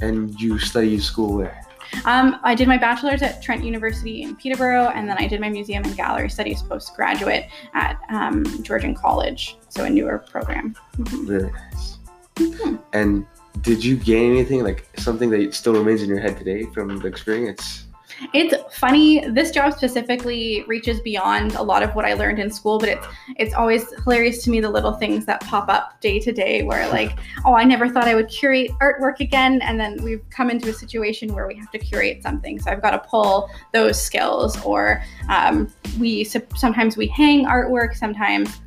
And 0.02 0.40
you 0.40 0.60
studied 0.60 1.02
school 1.02 1.36
where? 1.38 1.62
Um, 2.06 2.40
I 2.44 2.56
did 2.56 2.68
my 2.70 2.78
bachelor's 2.78 3.22
at 3.22 3.42
Trent 3.44 3.64
University 3.66 4.22
in 4.24 4.36
Peterborough, 4.38 4.88
and 4.96 5.10
then 5.10 5.18
I 5.18 5.28
did 5.28 5.42
my 5.42 5.50
museum 5.50 5.84
and 5.84 5.96
gallery 5.96 6.30
studies 6.30 6.62
postgraduate 6.62 7.50
at 7.74 8.00
um, 8.10 8.46
Georgian 8.64 8.96
College, 8.96 9.58
so 9.68 9.84
a 9.84 9.90
newer 9.90 10.20
program. 10.20 10.74
Mhm. 10.98 11.28
Very 11.28 11.52
nice. 11.52 11.98
Mhm. 12.36 12.80
And 12.94 13.26
did 13.62 13.84
you 13.84 13.98
gain 13.98 14.32
anything 14.32 14.64
like 14.64 14.88
something 14.98 15.30
that 15.32 15.54
still 15.54 15.74
remains 15.74 16.02
in 16.02 16.10
your 16.10 16.20
head 16.20 16.38
today 16.38 16.64
from 16.74 17.00
the 17.00 17.08
experience? 17.08 17.86
It's 18.34 18.54
funny. 18.78 19.28
This 19.30 19.52
job 19.52 19.74
specifically 19.74 20.64
reaches 20.68 21.00
beyond 21.02 21.56
a 21.56 21.62
lot 21.62 21.82
of 21.82 21.96
what 21.96 22.06
I 22.06 22.14
learned 22.14 22.40
in 22.40 22.52
school, 22.52 22.78
but 22.78 22.90
it's 22.90 23.08
it's 23.38 23.54
always 23.56 23.92
hilarious 24.04 24.44
to 24.44 24.50
me 24.50 24.60
the 24.60 24.70
little 24.70 24.94
things 24.94 25.26
that 25.26 25.42
pop 25.42 25.70
up 25.70 26.00
day 26.02 26.20
to 26.20 26.32
day 26.32 26.64
where 26.64 26.88
like, 26.90 27.18
oh, 27.46 27.56
I 27.56 27.64
never 27.64 27.90
thought 27.90 28.08
I 28.08 28.16
would 28.16 28.30
curate 28.30 28.72
artwork 28.80 29.20
again, 29.20 29.62
and 29.64 29.80
then 29.80 30.04
we've 30.04 30.22
come 30.30 30.50
into 30.50 30.70
a 30.70 30.74
situation 30.74 31.34
where 31.34 31.48
we 31.48 31.56
have 31.56 31.72
to 31.72 31.80
curate 31.80 32.22
something. 32.22 32.60
So 32.60 32.72
I've 32.72 32.82
got 32.82 32.92
to 32.92 33.00
pull 33.00 33.50
those 33.74 34.00
skills, 34.00 34.62
or 34.64 35.04
um, 35.30 35.68
we 36.00 36.24
sometimes 36.24 36.98
we 36.98 37.08
hang 37.08 37.46
artwork, 37.46 37.96
sometimes 37.96 38.62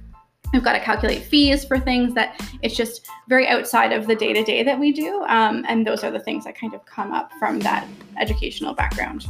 we've 0.55 0.65
got 0.65 0.73
to 0.73 0.81
calculate 0.81 1.23
fees 1.23 1.65
for 1.65 1.79
things 1.79 2.15
that 2.15 2.41
it's 2.63 2.77
just 2.77 3.07
very 3.29 3.47
outside 3.47 3.93
of 3.93 4.07
the 4.07 4.15
day 4.15 4.33
to 4.33 4.43
day 4.43 4.63
that 4.63 4.79
we 4.79 4.93
do, 4.93 5.23
um, 5.25 5.65
and 5.69 5.87
those 5.87 6.03
are 6.05 6.11
the 6.11 6.21
things 6.21 6.45
that 6.45 6.57
kind 6.57 6.73
of 6.73 6.85
come 6.87 7.13
up 7.13 7.31
from 7.39 7.59
that 7.61 7.87
educational 8.19 8.73
background. 8.73 9.27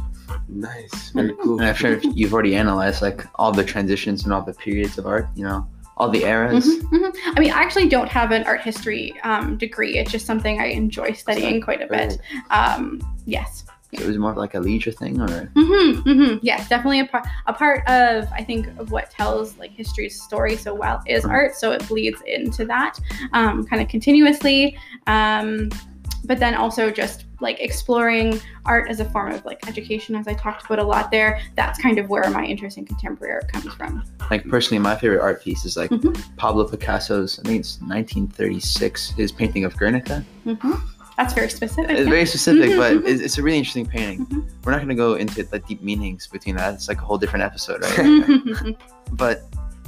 Nice. 0.47 1.09
Very 1.09 1.33
cool. 1.41 1.59
And 1.59 1.67
I'm 1.67 1.75
sure 1.75 1.99
you've 1.99 2.33
already 2.33 2.55
analyzed 2.55 3.01
like 3.01 3.25
all 3.35 3.51
the 3.51 3.63
transitions 3.63 4.23
and 4.23 4.33
all 4.33 4.41
the 4.41 4.53
periods 4.53 4.97
of 4.97 5.05
art, 5.05 5.27
you 5.35 5.43
know, 5.43 5.67
all 5.97 6.09
the 6.09 6.23
eras. 6.23 6.67
Mhm, 6.67 6.81
mhm. 6.89 7.15
I 7.35 7.39
mean, 7.39 7.51
I 7.51 7.61
actually 7.61 7.87
don't 7.87 8.09
have 8.09 8.31
an 8.31 8.43
art 8.43 8.61
history 8.61 9.13
um, 9.23 9.57
degree. 9.57 9.97
It's 9.97 10.11
just 10.11 10.25
something 10.25 10.59
I 10.59 10.67
enjoy 10.67 11.13
studying 11.13 11.61
quite 11.61 11.81
a 11.81 11.87
bit. 11.87 12.19
Um, 12.49 13.01
yes. 13.25 13.65
So 13.93 14.03
it 14.03 14.07
was 14.07 14.17
more 14.17 14.31
of 14.31 14.37
like 14.37 14.55
a 14.55 14.59
leisure 14.59 14.91
thing, 14.91 15.21
or 15.21 15.51
hmm 15.55 15.91
hmm 16.01 16.35
Yes, 16.41 16.67
definitely 16.67 16.99
a 17.01 17.05
part. 17.05 17.27
A 17.45 17.53
part 17.53 17.87
of 17.87 18.27
I 18.33 18.43
think 18.43 18.67
of 18.79 18.91
what 18.91 19.09
tells 19.11 19.57
like 19.57 19.71
history's 19.71 20.21
story 20.21 20.55
so 20.57 20.73
well 20.73 21.01
is 21.07 21.23
Mhm. 21.23 21.29
art, 21.29 21.55
so 21.55 21.71
it 21.71 21.87
bleeds 21.87 22.21
into 22.27 22.65
that 22.65 22.99
um, 23.33 23.65
kind 23.65 23.81
of 23.81 23.87
continuously. 23.87 24.77
Um, 25.07 25.69
but 26.25 26.39
then 26.39 26.55
also 26.55 26.89
just 26.89 27.25
like 27.39 27.59
exploring 27.59 28.41
art 28.65 28.89
as 28.89 28.99
a 28.99 29.05
form 29.05 29.31
of 29.31 29.45
like 29.45 29.67
education, 29.67 30.15
as 30.15 30.27
I 30.27 30.33
talked 30.33 30.65
about 30.65 30.79
a 30.79 30.83
lot 30.83 31.11
there. 31.11 31.39
That's 31.55 31.79
kind 31.79 31.99
of 31.99 32.09
where 32.09 32.27
my 32.31 32.43
interest 32.43 32.79
in 32.79 32.85
contemporary 32.85 33.33
art 33.35 33.51
comes 33.51 33.71
from. 33.75 34.03
Like 34.31 34.43
personally, 34.49 34.79
my 34.79 34.95
favorite 34.95 35.21
art 35.21 35.43
piece 35.43 35.65
is 35.65 35.77
like 35.77 35.91
Mhm. 35.91 36.35
Pablo 36.37 36.67
Picasso's. 36.67 37.39
I 37.39 37.43
think 37.43 37.59
it's 37.59 37.79
1936. 37.81 39.11
His 39.11 39.31
painting 39.31 39.65
of 39.65 39.77
Guernica. 39.77 40.25
hmm 40.43 40.71
That's 41.17 41.33
very 41.33 41.49
specific. 41.49 41.91
It's 41.91 42.01
yeah. 42.01 42.09
very 42.09 42.25
specific, 42.25 42.71
Mhm, 42.71 42.77
but 42.77 42.91
mhm. 42.93 43.07
it's, 43.07 43.21
it's 43.21 43.37
a 43.37 43.43
really 43.43 43.57
interesting 43.57 43.85
painting. 43.85 44.25
Mhm. 44.25 44.45
We're 44.63 44.71
not 44.73 44.79
going 44.79 44.89
to 44.89 44.95
go 44.95 45.13
into 45.15 45.43
the 45.43 45.59
deep 45.59 45.81
meanings 45.81 46.27
between 46.27 46.57
that. 46.57 46.73
It's 46.73 46.87
like 46.89 46.97
a 46.97 47.05
whole 47.05 47.17
different 47.17 47.43
episode, 47.43 47.81
right? 47.83 47.93
Mhm. 47.97 48.77
but 49.13 49.43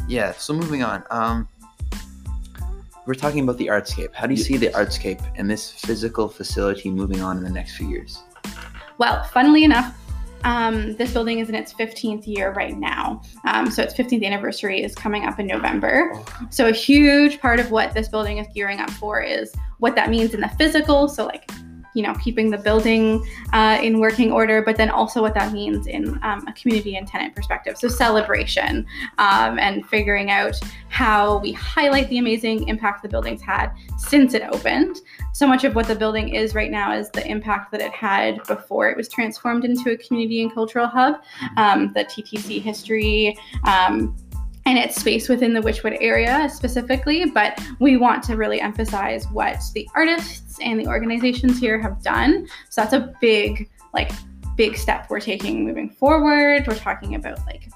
yeah. 0.07 0.31
So 0.37 0.53
moving 0.53 0.83
on. 0.83 1.03
Um, 1.11 1.47
we're 3.05 3.13
talking 3.13 3.43
about 3.43 3.57
the 3.57 3.67
artscape. 3.67 4.13
How 4.13 4.25
do 4.27 4.33
you 4.33 4.39
Yeah. 4.41 4.47
see 4.47 4.57
the 4.57 4.67
artscape 4.69 5.21
and 5.35 5.49
this 5.49 5.71
physical 5.71 6.27
facility 6.29 6.89
moving 6.91 7.21
on 7.21 7.37
in 7.37 7.43
the 7.43 7.49
next 7.49 7.75
few 7.77 7.87
years? 7.89 8.19
Well, 8.97 9.23
funnily 9.25 9.63
enough, 9.63 9.93
um, 10.43 10.95
this 10.95 11.13
building 11.13 11.39
is 11.39 11.49
in 11.49 11.55
its 11.55 11.73
15th 11.73 12.27
year 12.27 12.51
right 12.53 12.77
now. 12.77 13.21
Um, 13.45 13.69
so 13.69 13.83
its 13.83 13.93
15th 13.93 14.23
anniversary 14.23 14.83
is 14.83 14.95
coming 14.95 15.25
up 15.25 15.39
in 15.39 15.47
November. 15.47 16.13
So 16.49 16.67
a 16.67 16.71
huge 16.71 17.39
part 17.39 17.59
of 17.59 17.71
what 17.71 17.93
this 17.93 18.07
building 18.07 18.37
is 18.37 18.47
gearing 18.53 18.79
up 18.79 18.89
for 18.91 19.21
is 19.21 19.53
what 19.79 19.95
that 19.95 20.09
means 20.09 20.33
in 20.33 20.41
the 20.41 20.49
physical. 20.49 21.07
So 21.07 21.25
like, 21.25 21.49
you 21.97 22.03
know, 22.03 22.13
keeping 22.13 22.51
the 22.51 22.59
building 22.59 23.27
uh, 23.53 23.79
in 23.81 23.99
working 23.99 24.31
order, 24.31 24.61
but 24.61 24.77
then 24.77 24.91
also 24.91 25.19
what 25.19 25.33
that 25.33 25.51
means 25.51 25.87
in 25.87 26.19
um, 26.21 26.45
a 26.47 26.53
community 26.53 26.95
and 26.95 27.07
tenant 27.07 27.35
perspective. 27.35 27.75
So 27.75 27.87
celebration 27.87 28.85
um, 29.17 29.57
and 29.57 29.83
figuring 29.89 30.29
out 30.29 30.53
how 30.89 31.39
we 31.39 31.51
highlight 31.53 32.07
the 32.09 32.19
amazing 32.19 32.67
impact 32.67 33.01
the 33.01 33.09
building's 33.09 33.41
had 33.41 33.71
since 33.97 34.35
it 34.35 34.43
opened. 34.43 35.01
So 35.33 35.47
much 35.47 35.63
of 35.63 35.73
what 35.73 35.87
the 35.87 35.95
building 35.95 36.35
is 36.35 36.53
right 36.53 36.69
now 36.69 36.93
is 36.93 37.09
the 37.09 37.25
impact 37.27 37.71
that 37.71 37.81
it 37.81 37.91
had 37.91 38.43
before 38.43 38.91
it 38.91 38.95
was 38.95 39.09
transformed 39.09 39.65
into 39.65 39.89
a 39.89 39.97
community 39.97 40.43
and 40.43 40.53
cultural 40.53 40.85
hub. 40.85 41.15
Um, 41.57 41.93
the 41.93 42.05
TTC 42.05 42.61
history. 42.61 43.35
And 44.67 44.77
its 44.77 44.97
space 44.97 45.29
within 45.29 45.53
the 45.53 45.61
Wychwood 45.61 45.97
area 46.01 46.49
specifically, 46.49 47.23
but 47.23 47.57
we 47.79 47.95
want 47.95 48.21
to 48.23 48.35
really 48.35 48.59
emphasize 48.59 49.25
what 49.31 49.61
the 49.73 49.87
artists 49.95 50.59
and 50.59 50.77
the 50.77 50.87
organizations 50.87 51.57
here 51.57 51.81
have 51.81 52.03
done. 52.03 52.49
So 52.69 52.81
that's 52.81 52.91
a 52.91 53.13
big, 53.21 53.69
like, 53.93 54.11
big 54.57 54.75
step 54.75 55.09
we're 55.09 55.21
taking 55.21 55.63
moving 55.63 55.89
forward. 55.89 56.67
We're 56.67 56.75
talking 56.75 57.15
about 57.15 57.39
like 57.45 57.69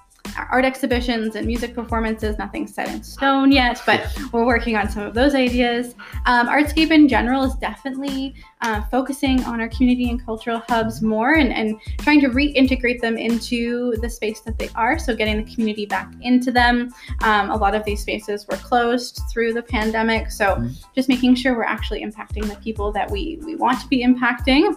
art 0.52 0.66
exhibitions 0.66 1.36
and 1.36 1.46
music 1.46 1.74
performances. 1.74 2.38
Nothing's 2.38 2.74
set 2.74 2.90
in 2.90 3.04
stone 3.04 3.52
yet, 3.52 3.82
but 3.86 4.08
we're 4.32 4.46
working 4.46 4.76
on 4.76 4.90
some 4.90 5.04
of 5.04 5.14
those 5.14 5.36
ideas. 5.36 5.96
Um, 6.26 6.48
Artscape 6.48 6.92
in 6.92 7.08
general 7.08 7.44
is 7.44 7.56
definitely 7.56 8.36
uh, 8.62 8.82
focusing 8.92 9.44
on 9.46 9.60
our 9.60 9.70
community 9.70 10.10
and 10.10 10.24
cultural 10.24 10.62
hubs 10.70 11.02
more 11.02 11.34
and, 11.34 11.52
and 11.52 11.80
trying 12.00 12.22
to 12.22 12.30
reintegrate 12.30 13.02
them 13.02 13.18
into 13.18 13.96
the 14.02 14.10
space 14.10 14.42
that 14.42 14.58
they 14.58 14.70
are. 14.76 15.00
So, 15.00 15.16
getting 15.16 15.44
the 15.44 15.52
community 15.54 15.86
back 15.86 16.12
into 16.22 16.52
them. 16.52 16.94
Um, 17.24 17.50
a 17.50 17.56
lot 17.56 17.76
of 17.76 17.84
these 17.84 18.02
spaces 18.02 18.48
were 18.48 18.58
closed 18.58 19.22
through 19.32 19.54
the 19.54 19.64
pandemic. 19.64 20.32
So, 20.32 20.56
Mhm. 20.56 20.86
just 20.96 21.10
making 21.10 21.36
sure 21.36 21.56
we're 21.56 21.64
actually 21.64 22.04
impacting 22.04 22.48
the 22.48 22.56
people 22.58 22.92
that 22.92 23.10
we, 23.10 23.40
we 23.46 23.56
want 23.56 23.80
to 23.82 23.88
be 23.88 24.04
impacting. 24.04 24.76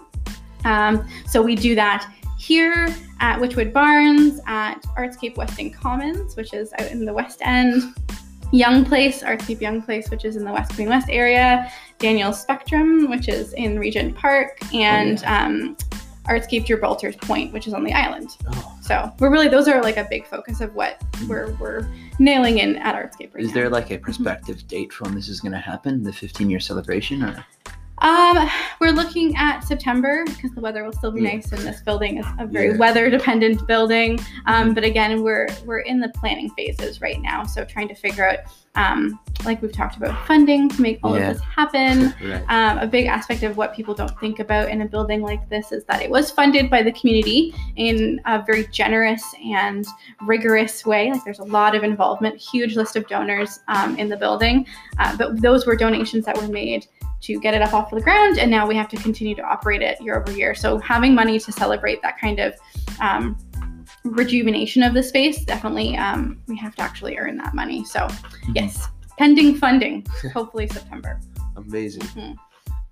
Um, 0.64 1.06
so, 1.26 1.42
we 1.42 1.54
do 1.54 1.74
that 1.74 2.10
here 2.38 2.88
at 3.20 3.38
Wychwood 3.38 3.72
Barns, 3.72 4.40
at 4.46 4.82
Artscape 4.96 5.36
Weston 5.36 5.70
Commons, 5.70 6.36
which 6.36 6.52
is 6.52 6.72
out 6.78 6.90
in 6.90 7.04
the 7.04 7.12
West 7.12 7.40
End. 7.42 7.82
Youngplace, 8.52 9.24
Artscape 9.24 9.58
Youngplace, 9.60 10.10
which 10.10 10.24
is 10.24 10.36
in 10.36 10.44
the 10.44 10.52
West 10.52 10.74
Queen 10.74 10.88
West 10.88 11.08
area, 11.10 11.70
Daniels 11.98 12.40
Spectrum, 12.40 13.10
which 13.10 13.28
is 13.28 13.52
in 13.54 13.78
Regent 13.80 14.14
Park, 14.14 14.58
and 14.72 15.24
um, 15.24 15.76
Artscape 16.26 16.64
Gibraltar's 16.64 17.16
Point, 17.16 17.52
which 17.52 17.66
is 17.66 17.74
on 17.74 17.82
the 17.82 17.92
island. 17.92 18.30
Oh, 18.48 18.78
So 18.80 19.12
we're 19.18 19.30
really 19.30 19.48
those 19.48 19.66
are 19.66 19.82
like 19.82 19.96
a 19.96 20.06
big 20.08 20.26
focus 20.26 20.60
of 20.60 20.74
what 20.74 21.02
we're 21.28 21.52
we're 21.56 21.88
nailing 22.18 22.58
in 22.58 22.76
at 22.76 22.94
Artscape 22.94 23.34
right 23.34 23.42
Is 23.42 23.48
now. 23.48 23.54
there 23.54 23.68
like 23.70 23.90
a 23.90 23.98
prospective 23.98 24.66
date 24.68 24.92
for 24.92 25.04
when 25.04 25.14
this 25.16 25.28
is 25.28 25.40
going 25.40 25.52
to 25.52 25.58
happen? 25.58 26.02
The 26.02 26.12
15 26.12 26.48
year 26.48 26.60
celebration, 26.60 27.22
or 27.24 27.44
Um, 27.98 28.48
we're 28.80 28.90
looking 28.90 29.34
at 29.36 29.60
September 29.60 30.24
because 30.26 30.50
the 30.52 30.60
weather 30.60 30.82
will 30.84 30.92
still 30.92 31.12
be 31.12 31.20
nice, 31.20 31.52
and 31.52 31.62
this 31.62 31.80
building 31.80 32.18
is 32.18 32.26
a 32.38 32.46
very 32.46 32.72
Yeah. 32.72 32.76
weather-dependent 32.76 33.66
building. 33.66 34.18
Um, 34.46 34.74
but 34.74 34.84
again, 34.84 35.22
we're 35.22 35.46
we're 35.64 35.78
in 35.80 36.00
the 36.00 36.08
planning 36.08 36.50
phases 36.50 37.00
right 37.00 37.20
now, 37.22 37.44
so 37.44 37.64
trying 37.64 37.88
to 37.88 37.94
figure 37.94 38.28
out, 38.28 38.38
um, 38.74 39.18
like 39.44 39.62
we've 39.62 39.72
talked 39.72 39.96
about, 39.96 40.26
funding 40.26 40.68
to 40.70 40.82
make 40.82 40.98
all 41.04 41.16
Yeah. 41.16 41.30
of 41.30 41.34
this 41.38 41.42
happen. 41.44 42.12
right. 42.22 42.42
Um, 42.48 42.78
a 42.78 42.86
big 42.86 43.06
aspect 43.06 43.42
of 43.44 43.56
what 43.56 43.74
people 43.74 43.94
don't 43.94 44.18
think 44.18 44.40
about 44.40 44.68
in 44.70 44.82
a 44.82 44.86
building 44.86 45.22
like 45.22 45.48
this 45.48 45.70
is 45.70 45.84
that 45.84 46.02
it 46.02 46.10
was 46.10 46.30
funded 46.32 46.68
by 46.68 46.82
the 46.82 46.92
community 46.92 47.54
in 47.76 48.20
a 48.26 48.42
very 48.44 48.66
generous 48.72 49.22
and 49.44 49.86
rigorous 50.22 50.84
way. 50.84 51.12
Like 51.12 51.24
there's 51.24 51.38
a 51.38 51.44
lot 51.44 51.74
of 51.76 51.84
involvement, 51.84 52.36
huge 52.38 52.76
list 52.76 52.96
of 52.96 53.06
donors 53.06 53.60
um, 53.68 53.96
in 53.98 54.08
the 54.08 54.16
building, 54.16 54.66
uh, 54.98 55.16
but 55.16 55.40
those 55.40 55.64
were 55.64 55.76
donations 55.76 56.24
that 56.26 56.36
were 56.36 56.48
made 56.48 56.86
to 57.24 57.40
get 57.40 57.54
it 57.54 57.62
up 57.62 57.72
off 57.72 57.90
the 57.90 58.00
ground, 58.00 58.38
and 58.38 58.50
now 58.50 58.66
we 58.66 58.74
have 58.76 58.88
to 58.88 58.96
continue 58.96 59.34
to 59.34 59.42
operate 59.42 59.82
it 59.82 60.00
year 60.00 60.20
over 60.20 60.32
year. 60.32 60.54
So 60.54 60.78
having 60.78 61.14
money 61.14 61.38
to 61.38 61.52
celebrate 61.52 62.02
that 62.02 62.18
kind 62.18 62.38
of 62.38 62.54
um, 63.00 63.36
rejuvenation 64.04 64.82
of 64.82 64.94
the 64.94 65.02
space, 65.02 65.44
definitely 65.44 65.96
um, 65.96 66.40
we 66.46 66.56
have 66.58 66.74
to 66.76 66.82
actually 66.82 67.16
earn 67.16 67.36
that 67.38 67.54
money. 67.54 67.84
So 67.84 68.08
yes, 68.54 68.88
pending 69.18 69.56
funding, 69.56 70.06
hopefully 70.32 70.68
September. 70.68 71.20
Amazing. 71.56 72.02
Mhm. 72.02 72.36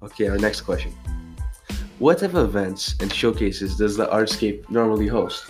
Okay, 0.03 0.29
our 0.29 0.39
next 0.39 0.63
question. 0.63 0.93
What 1.99 2.19
type 2.19 2.35
of 2.35 2.49
events 2.49 2.97
and 3.01 3.13
showcases 3.13 3.77
does 3.77 3.97
the 3.97 4.07
Artscape 4.07 4.69
normally 4.69 5.07
host? 5.07 5.45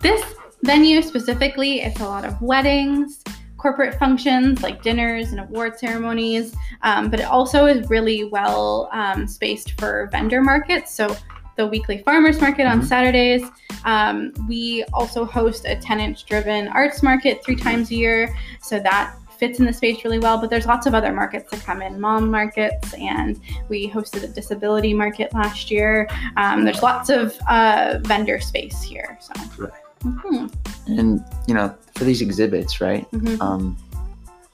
This 0.00 0.24
venue 0.62 1.02
specifically, 1.02 1.82
it's 1.82 2.00
a 2.00 2.04
lot 2.04 2.24
of 2.24 2.40
weddings, 2.40 3.22
corporate 3.66 3.98
functions 3.98 4.62
like 4.62 4.80
dinners 4.80 5.32
and 5.32 5.40
award 5.40 5.76
ceremonies, 5.76 6.54
um, 6.82 7.10
but 7.10 7.18
it 7.18 7.26
also 7.26 7.66
is 7.66 7.90
really 7.90 8.22
well 8.22 8.88
um, 8.92 9.26
spaced 9.26 9.72
for 9.80 10.08
vendor 10.12 10.40
markets. 10.40 10.94
So 10.94 11.16
the 11.56 11.66
weekly 11.66 11.98
farmers 12.04 12.40
market 12.40 12.64
on 12.64 12.80
Mhm. 12.80 12.84
Saturdays. 12.84 13.42
Um, 13.84 14.32
we 14.48 14.84
also 14.94 15.24
host 15.24 15.64
a 15.64 15.74
tenant 15.74 16.22
driven 16.28 16.68
arts 16.68 17.02
market 17.02 17.44
three 17.44 17.56
times 17.56 17.90
a 17.90 17.96
year. 17.96 18.36
So 18.60 18.78
that 18.78 19.14
fits 19.36 19.58
in 19.58 19.66
the 19.66 19.72
space 19.72 20.04
really 20.04 20.20
well. 20.20 20.38
But 20.38 20.48
there's 20.48 20.66
lots 20.66 20.86
of 20.86 20.94
other 20.94 21.12
markets 21.12 21.50
that 21.50 21.64
come 21.64 21.82
in, 21.82 22.00
mom 22.00 22.30
markets, 22.30 22.94
and 22.94 23.40
we 23.68 23.90
hosted 23.90 24.22
a 24.22 24.28
disability 24.28 24.94
market 24.94 25.34
last 25.34 25.72
year. 25.72 26.08
Um, 26.36 26.64
there's 26.64 26.84
lots 26.84 27.10
of 27.10 27.36
uh, 27.48 27.98
vendor 28.02 28.38
space 28.38 28.80
here. 28.80 29.18
So. 29.20 29.32
Right. 29.58 29.72
Mhm, 30.04 30.52
and 30.86 31.24
you 31.48 31.54
know 31.54 31.74
for 31.96 32.04
these 32.04 32.20
exhibits, 32.22 32.80
right? 32.80 33.10
mhm. 33.10 33.40
Um, 33.40 33.76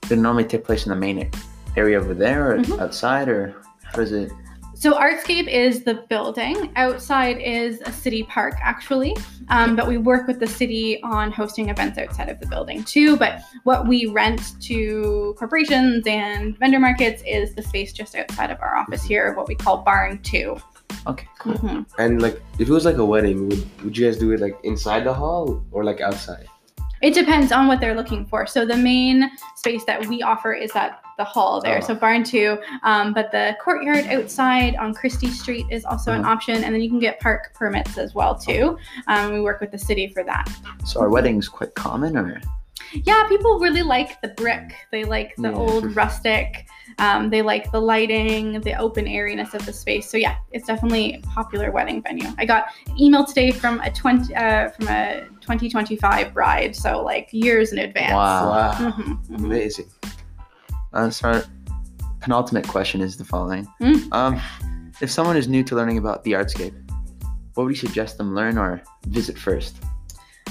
they 0.08 0.16
normally 0.16 0.44
take 0.44 0.64
place 0.64 0.86
in 0.86 0.90
the 0.90 0.96
main 0.96 1.30
area 1.76 1.98
over 1.98 2.14
there, 2.14 2.52
or 2.52 2.58
Mhm. 2.58 2.80
outside, 2.80 3.28
or 3.28 3.54
how 3.82 3.98
does 3.98 4.12
it? 4.12 4.32
So 4.74 4.94
Artscape 4.94 5.46
is 5.46 5.84
the 5.84 5.94
building. 6.08 6.70
Outside 6.74 7.38
is 7.40 7.80
a 7.82 7.92
city 7.92 8.24
park, 8.24 8.54
actually. 8.60 9.16
Um, 9.48 9.76
but 9.76 9.86
we 9.86 9.96
work 9.96 10.26
with 10.26 10.40
the 10.40 10.46
city 10.48 11.00
on 11.04 11.30
hosting 11.30 11.68
events 11.68 11.98
outside 11.98 12.28
of 12.28 12.40
the 12.40 12.46
building 12.48 12.82
too. 12.82 13.16
But 13.16 13.42
what 13.62 13.86
we 13.86 14.06
rent 14.06 14.60
to 14.62 15.36
corporations 15.38 16.04
and 16.08 16.58
vendor 16.58 16.80
markets 16.80 17.22
is 17.24 17.54
the 17.54 17.62
space 17.62 17.92
just 17.92 18.16
outside 18.16 18.50
of 18.50 18.58
our 18.60 18.74
office 18.76 19.04
here, 19.04 19.34
what 19.34 19.46
we 19.46 19.54
call 19.54 19.78
Barn 19.84 20.18
Two. 20.24 20.56
Okay, 21.06 21.28
cool. 21.38 21.54
Mhm. 21.54 21.86
And 21.98 22.20
like, 22.20 22.42
if 22.58 22.68
it 22.68 22.72
was 22.72 22.84
like 22.84 22.96
a 22.96 23.04
wedding, 23.04 23.48
would 23.48 23.64
would 23.84 23.96
you 23.96 24.06
guys 24.06 24.18
do 24.18 24.32
it 24.32 24.40
like 24.40 24.58
inside 24.64 25.04
the 25.04 25.14
hall 25.14 25.62
or 25.70 25.84
like 25.84 26.00
outside? 26.00 26.46
It 27.02 27.14
depends 27.14 27.50
on 27.52 27.66
what 27.66 27.80
they're 27.80 27.94
looking 27.96 28.24
for. 28.24 28.46
So 28.46 28.64
the 28.64 28.76
main 28.76 29.30
space 29.56 29.84
that 29.86 30.06
we 30.06 30.22
offer 30.22 30.52
is 30.52 30.70
at 30.76 31.00
the 31.18 31.24
hall 31.24 31.60
there, 31.60 31.78
Oh. 31.78 31.80
so 31.86 31.94
barn 31.94 32.22
two. 32.24 32.58
Um, 32.84 33.12
but 33.12 33.30
the 33.32 33.56
courtyard 33.62 34.06
outside 34.06 34.76
on 34.76 34.94
Christie 34.94 35.28
Street 35.28 35.66
is 35.70 35.84
also 35.84 36.12
an 36.12 36.20
Uh-huh. 36.22 36.30
option, 36.32 36.62
and 36.64 36.72
then 36.74 36.80
you 36.80 36.88
can 36.88 37.00
get 37.00 37.20
park 37.20 37.52
permits 37.54 37.98
as 37.98 38.14
well 38.14 38.34
too. 38.34 38.78
Um, 39.08 39.32
we 39.32 39.40
work 39.40 39.60
with 39.60 39.70
the 39.72 39.78
city 39.78 40.08
for 40.08 40.22
that. 40.24 40.48
So 40.86 41.00
are 41.00 41.10
weddings 41.10 41.48
quite 41.48 41.74
common, 41.74 42.16
or 42.16 42.40
Yeah, 42.94 43.26
people 43.28 43.58
really 43.58 43.82
like 43.82 44.20
the 44.20 44.28
brick. 44.28 44.74
They 44.90 45.04
like 45.04 45.34
the 45.36 45.50
Yeah. 45.50 45.54
old 45.56 45.96
rustic. 45.96 46.66
Um, 46.98 47.30
they 47.30 47.40
like 47.42 47.70
the 47.72 47.80
lighting, 47.80 48.60
the 48.60 48.74
open 48.74 49.06
airiness 49.08 49.54
of 49.54 49.64
the 49.64 49.72
space. 49.72 50.10
So 50.10 50.18
yeah, 50.18 50.36
it's 50.52 50.66
definitely 50.66 51.14
a 51.14 51.20
popular 51.28 51.70
wedding 51.70 52.02
venue. 52.02 52.28
I 52.38 52.44
got 52.44 52.66
an 52.86 53.00
email 53.00 53.24
today 53.24 53.50
from 53.50 53.80
a 53.80 53.90
twenty 53.90 54.34
uh, 54.34 54.68
from 54.70 54.88
a 54.88 55.22
2025 55.40 56.34
bride, 56.34 56.76
so 56.76 57.02
like 57.02 57.28
years 57.32 57.72
in 57.72 57.78
advance. 57.78 58.12
Wow. 58.12 58.50
Wow, 58.50 58.72
Mhm, 58.90 59.26
mhm. 59.28 59.38
amazing. 59.44 59.86
Uh, 60.92 61.08
so 61.10 61.28
our 61.28 61.44
penultimate 62.20 62.68
question 62.68 63.00
is 63.00 63.16
the 63.16 63.24
following: 63.24 63.66
Mm. 63.80 64.12
um, 64.12 64.40
If 65.00 65.10
someone 65.10 65.36
is 65.36 65.48
new 65.48 65.64
to 65.64 65.74
learning 65.74 65.98
about 65.98 66.22
the 66.22 66.32
artscape, 66.32 66.74
what 67.54 67.64
would 67.64 67.70
you 67.70 67.76
suggest 67.88 68.18
them 68.18 68.34
learn 68.34 68.58
or 68.58 68.82
visit 69.06 69.36
first? 69.38 69.76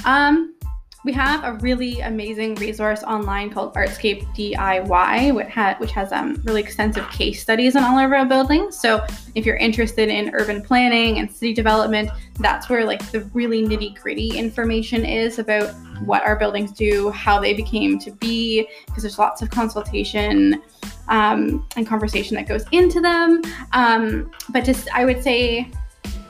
Um, 0.03 0.55
we 1.03 1.12
have 1.13 1.43
a 1.43 1.53
really 1.53 2.00
amazing 2.01 2.55
resource 2.55 3.01
online 3.03 3.50
called 3.50 3.74
Artscape 3.74 4.24
DIY, 4.36 5.34
which, 5.79 5.91
has 5.91 6.12
um, 6.12 6.39
really 6.43 6.62
extensive 6.62 7.10
case 7.10 7.41
studies 7.41 7.75
on 7.75 7.84
all 7.84 7.98
of 7.98 8.12
our 8.12 8.25
buildings. 8.25 8.79
So 8.79 9.03
if 9.34 9.46
you're 9.46 9.58
interested 9.58 10.10
in 10.10 10.34
urban 10.36 10.62
planning 10.62 11.17
and 11.17 11.29
city 11.31 11.53
development, 11.53 12.12
that's 12.39 12.70
where 12.70 12.86
like 12.86 13.03
the 13.12 13.22
really 13.34 13.63
nitty 13.63 14.00
gritty 14.00 14.38
information 14.38 15.03
is 15.03 15.39
about 15.39 15.74
what 16.05 16.24
our 16.24 16.36
buildings 16.36 16.72
do, 16.72 17.10
how 17.10 17.39
they 17.39 17.53
became 17.53 17.98
to 18.00 18.12
be, 18.12 18.67
because 18.86 19.01
there's 19.01 19.17
lots 19.17 19.41
of 19.41 19.50
consultation 19.50 20.62
um, 21.08 21.67
and 21.75 21.88
conversation 21.88 22.36
that 22.36 22.48
goes 22.48 22.65
into 22.72 23.01
them. 23.01 23.41
Um, 23.74 24.31
but 24.50 24.63
just, 24.63 24.88
I 24.93 25.05
would 25.05 25.24
say 25.24 25.72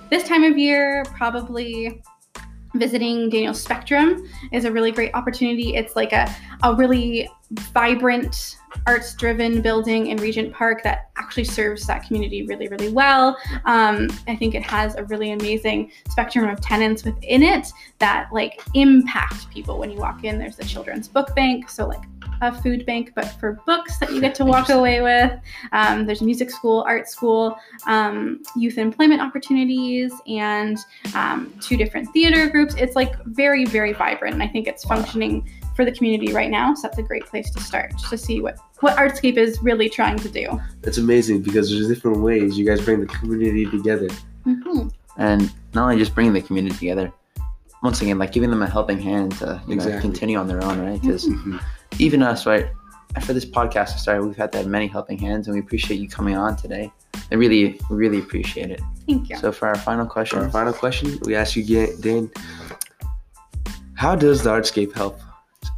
this 0.09 0.23
time 0.23 0.43
of 0.43 0.57
year, 0.57 1.03
probably 1.15 2.01
visiting 2.75 3.29
Daniel 3.29 3.53
Spectrum 3.53 4.27
is 4.51 4.65
a 4.65 4.71
really 4.71 4.91
great 4.91 5.13
opportunity. 5.13 5.75
It's 5.75 5.95
like 5.95 6.13
a, 6.13 6.33
a 6.63 6.73
really 6.75 7.29
vibrant, 7.51 8.57
arts 8.87 9.13
driven 9.15 9.61
building 9.61 10.07
in 10.07 10.17
Regent 10.17 10.53
Park 10.53 10.83
that 10.83 11.09
actually 11.17 11.43
serves 11.43 11.85
that 11.87 12.05
community 12.05 12.45
really, 12.45 12.67
really 12.67 12.89
well. 12.89 13.37
Um, 13.65 14.07
I 14.27 14.35
think 14.35 14.55
it 14.55 14.63
has 14.63 14.95
a 14.95 15.03
really 15.05 15.31
amazing 15.31 15.91
spectrum 16.09 16.49
of 16.49 16.61
tenants 16.61 17.03
within 17.03 17.43
it 17.43 17.67
that 17.99 18.29
like 18.31 18.61
impact 18.73 19.49
people 19.49 19.77
when 19.77 19.91
you 19.91 19.97
walk 19.97 20.23
in. 20.23 20.39
There's 20.39 20.55
the 20.55 20.65
children's 20.65 21.07
book 21.07 21.35
bank, 21.35 21.69
so 21.69 21.87
like 21.87 22.03
a 22.41 22.51
food 22.61 22.85
bank, 22.85 23.11
but 23.15 23.25
for 23.39 23.59
books 23.65 23.97
that 23.99 24.11
you 24.11 24.19
get 24.19 24.33
to 24.35 24.45
walk 24.45 24.69
away 24.69 25.01
with. 25.01 25.31
Um, 25.71 26.05
there's 26.05 26.21
music 26.21 26.49
school, 26.49 26.83
art 26.87 27.07
school, 27.07 27.55
um, 27.85 28.41
youth 28.55 28.77
employment 28.77 29.21
opportunities, 29.21 30.11
and 30.27 30.77
um, 31.13 31.53
two 31.61 31.77
different 31.77 32.11
theater 32.13 32.49
groups. 32.49 32.73
It's 32.75 32.95
like 32.95 33.13
very, 33.25 33.65
very 33.65 33.93
vibrant, 33.93 34.33
and 34.33 34.41
I 34.41 34.47
think 34.47 34.67
it's 34.67 34.83
functioning 34.83 35.47
for 35.75 35.85
the 35.85 35.91
community 35.91 36.33
right 36.33 36.49
now. 36.49 36.73
So 36.73 36.83
that's 36.83 36.97
a 36.97 37.03
great 37.03 37.25
place 37.25 37.40
to 37.49 37.59
start 37.59 37.91
just 37.91 38.09
to 38.11 38.17
see 38.17 38.41
what 38.41 38.57
what 38.81 38.95
Artscape 38.97 39.37
is 39.37 39.61
really 39.61 39.89
trying 39.89 40.17
to 40.19 40.29
do. 40.29 40.59
It's 40.83 40.97
amazing 40.97 41.41
because 41.41 41.69
there's 41.71 41.87
different 41.87 42.19
ways 42.19 42.57
you 42.57 42.65
guys 42.65 42.81
bring 42.81 42.99
the 42.99 43.05
community 43.07 43.65
together. 43.65 44.09
hmm 44.43 44.87
and 45.17 45.51
not 45.73 45.83
only 45.83 45.97
just 45.97 46.15
bringing 46.15 46.31
the 46.33 46.41
community 46.41 46.73
together 46.77 47.11
once 47.83 48.01
again 48.01 48.17
like 48.17 48.31
giving 48.31 48.49
them 48.49 48.61
a 48.61 48.67
helping 48.69 48.97
hand 48.97 49.33
to 49.37 49.61
you 49.67 49.75
know 49.75 49.99
continue 49.99 50.37
on 50.37 50.47
their 50.47 50.63
own 50.63 50.79
right 50.79 51.01
because 51.01 51.27
Mhm. 51.27 51.61
even 51.99 52.23
us 52.23 52.45
right 52.45 52.67
after 53.17 53.33
this 53.33 53.43
podcast 53.45 53.89
started 53.99 54.23
we've 54.25 54.37
had 54.37 54.51
to 54.53 54.59
have 54.59 54.67
many 54.67 54.87
helping 54.87 55.17
hands 55.17 55.47
and 55.47 55.53
we 55.53 55.59
appreciate 55.59 55.99
you 55.99 56.07
coming 56.07 56.37
on 56.37 56.55
today 56.55 56.89
i 57.29 57.35
really 57.35 57.77
really 57.89 58.19
appreciate 58.19 58.71
it 58.71 58.81
Thank 59.05 59.29
you. 59.29 59.35
so 59.35 59.51
for 59.51 59.67
our 59.67 59.75
final 59.75 60.05
question 60.05 60.39
For 60.39 60.45
our 60.45 60.51
final 60.51 60.73
question, 60.73 61.19
we 61.25 61.35
ask 61.35 61.57
you, 61.57 61.63
Ga- 61.65 61.95
Dan, 61.99 62.31
how 63.95 64.15
does 64.15 64.43
the 64.43 64.49
Artscape 64.49 64.93
help 64.93 65.19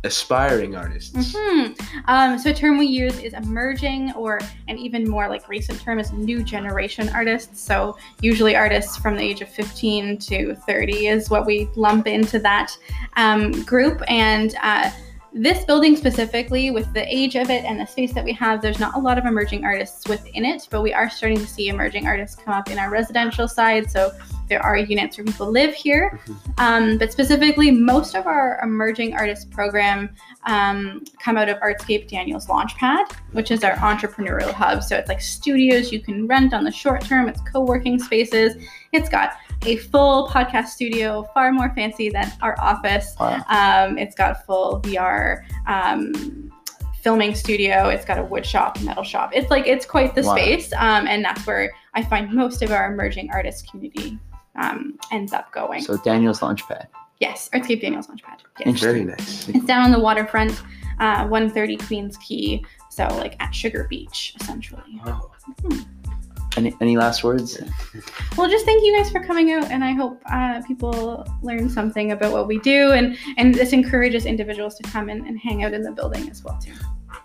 aspiring 0.03 0.75
artists? 0.75 1.35
hmm 1.35 1.71
Um, 2.05 2.37
so 2.37 2.49
a 2.49 2.53
term 2.53 2.77
we 2.77 2.85
use 2.85 3.19
is 3.19 3.33
emerging, 3.33 4.13
or 4.13 4.39
an 4.67 4.77
even 4.77 5.09
more 5.09 5.27
like 5.29 5.47
recent 5.47 5.79
term 5.81 5.99
is 5.99 6.11
new 6.11 6.43
generation 6.43 7.09
artists. 7.09 7.61
So 7.61 7.97
usually 8.21 8.55
artists 8.55 8.97
from 8.97 9.15
the 9.15 9.23
age 9.23 9.41
of 9.41 9.49
15 9.49 10.17
to 10.19 10.55
30 10.55 11.07
is 11.07 11.29
what 11.29 11.45
we 11.45 11.69
lump 11.75 12.07
into 12.07 12.39
that 12.39 12.77
um, 13.15 13.51
group. 13.63 14.01
And 14.07 14.55
uh, 14.61 14.91
this 15.35 15.65
building 15.65 15.95
specifically, 15.95 16.69
with 16.69 16.93
the 16.93 17.05
age 17.11 17.35
of 17.35 17.49
it 17.49 17.63
and 17.63 17.79
the 17.79 17.87
space 17.87 18.13
that 18.13 18.23
we 18.23 18.33
have, 18.33 18.61
there's 18.61 18.79
not 18.79 18.95
a 18.95 18.99
lot 18.99 19.17
of 19.17 19.25
emerging 19.25 19.65
artists 19.65 20.07
within 20.07 20.45
it, 20.45 20.67
but 20.69 20.81
we 20.81 20.93
are 20.93 21.09
starting 21.09 21.39
to 21.39 21.47
see 21.47 21.69
emerging 21.69 22.05
artists 22.05 22.35
come 22.35 22.53
up 22.53 22.69
in 22.69 22.77
our 22.77 22.91
residential 22.91 23.47
side. 23.47 23.89
So 23.89 24.11
there 24.49 24.61
are 24.61 24.77
units 24.77 25.17
where 25.17 25.25
people 25.25 25.49
live 25.49 25.73
here. 25.73 26.19
Um, 26.57 26.97
but 26.97 27.11
specifically, 27.11 27.71
most 27.71 28.15
of 28.15 28.27
our 28.27 28.59
emerging 28.63 29.13
artist 29.15 29.49
program 29.51 30.09
um, 30.45 31.03
come 31.19 31.37
out 31.37 31.49
of 31.49 31.57
Artscape 31.59 32.07
Daniels 32.07 32.47
Launchpad, 32.47 33.11
which 33.31 33.51
is 33.51 33.63
our 33.63 33.73
entrepreneurial 33.75 34.51
hub. 34.51 34.83
So 34.83 34.95
it's 34.97 35.09
like 35.09 35.21
studios 35.21 35.91
you 35.91 36.01
can 36.01 36.27
rent 36.27 36.53
on 36.53 36.63
the 36.63 36.71
short 36.71 37.01
term, 37.03 37.27
it's 37.29 37.41
co 37.51 37.61
working 37.61 37.99
spaces. 37.99 38.55
It's 38.91 39.09
got 39.09 39.33
a 39.65 39.77
full 39.77 40.27
podcast 40.27 40.67
studio, 40.67 41.23
far 41.33 41.51
more 41.51 41.73
fancy 41.73 42.09
than 42.09 42.31
our 42.41 42.59
office. 42.59 43.15
wow 43.19 43.41
Um, 43.49 43.97
it's 43.97 44.15
got 44.15 44.45
full 44.45 44.81
VR. 44.81 45.43
Um, 45.67 46.51
filming 47.01 47.35
studio 47.35 47.89
it's 47.89 48.05
got 48.05 48.17
a 48.17 48.23
wood 48.23 48.45
shop 48.45 48.79
metal 48.79 49.03
shop 49.03 49.31
it's 49.33 49.51
like 49.51 49.67
it's 49.67 49.85
quite 49.85 50.15
the 50.15 50.21
Wow. 50.21 50.37
space 50.37 50.71
um, 50.77 51.05
and 51.05 51.21
that's 51.21 51.45
where 51.45 51.69
i 51.95 52.01
find 52.01 52.31
most 52.31 52.61
of 52.61 52.71
our 52.71 52.93
emerging 52.93 53.29
artist 53.33 53.69
community 53.69 54.17
um, 54.55 54.97
ends 55.11 55.33
up 55.33 55.51
going 55.51 55.81
so 55.81 55.97
daniel's 55.97 56.39
launchpad 56.39 56.87
yes 57.19 57.49
artscape 57.53 57.81
daniels 57.81 58.07
launchpad 58.07 58.39
yes. 58.59 58.67
Interesting. 58.67 58.89
Very 58.89 59.03
nice. 59.05 59.49
It's 59.49 59.65
down 59.65 59.83
on 59.83 59.91
the 59.91 59.99
waterfront, 59.99 60.61
uh, 60.99 61.27
130 61.27 61.77
Queens 61.77 62.17
Quay, 62.17 62.63
so 62.89 63.07
like 63.17 63.35
at 63.41 63.53
Sugar 63.53 63.87
Beach, 63.89 64.35
essentially. 64.39 64.99
Wow. 65.05 65.31
any, 66.55 66.73
any 66.81 66.97
last 66.97 67.23
words 67.23 67.59
Well, 68.37 68.49
just 68.49 68.65
thank 68.65 68.83
you 68.83 68.95
guys 68.95 69.11
for 69.11 69.23
coming 69.23 69.51
out, 69.51 69.65
and 69.71 69.83
I 69.83 69.91
hope 69.91 70.21
uh, 70.31 70.61
people 70.67 71.25
learn 71.41 71.69
something 71.69 72.11
about 72.11 72.31
what 72.31 72.47
we 72.47 72.59
do, 72.59 72.91
and 72.91 73.17
and 73.37 73.53
this 73.53 73.73
encourages 73.73 74.25
individuals 74.25 74.75
to 74.75 74.83
come 74.83 75.09
in 75.09 75.25
and 75.25 75.39
hang 75.39 75.63
out 75.63 75.73
in 75.73 75.81
the 75.81 75.91
building 75.91 76.29
as 76.29 76.43
well 76.43 76.57
too. 76.59 76.73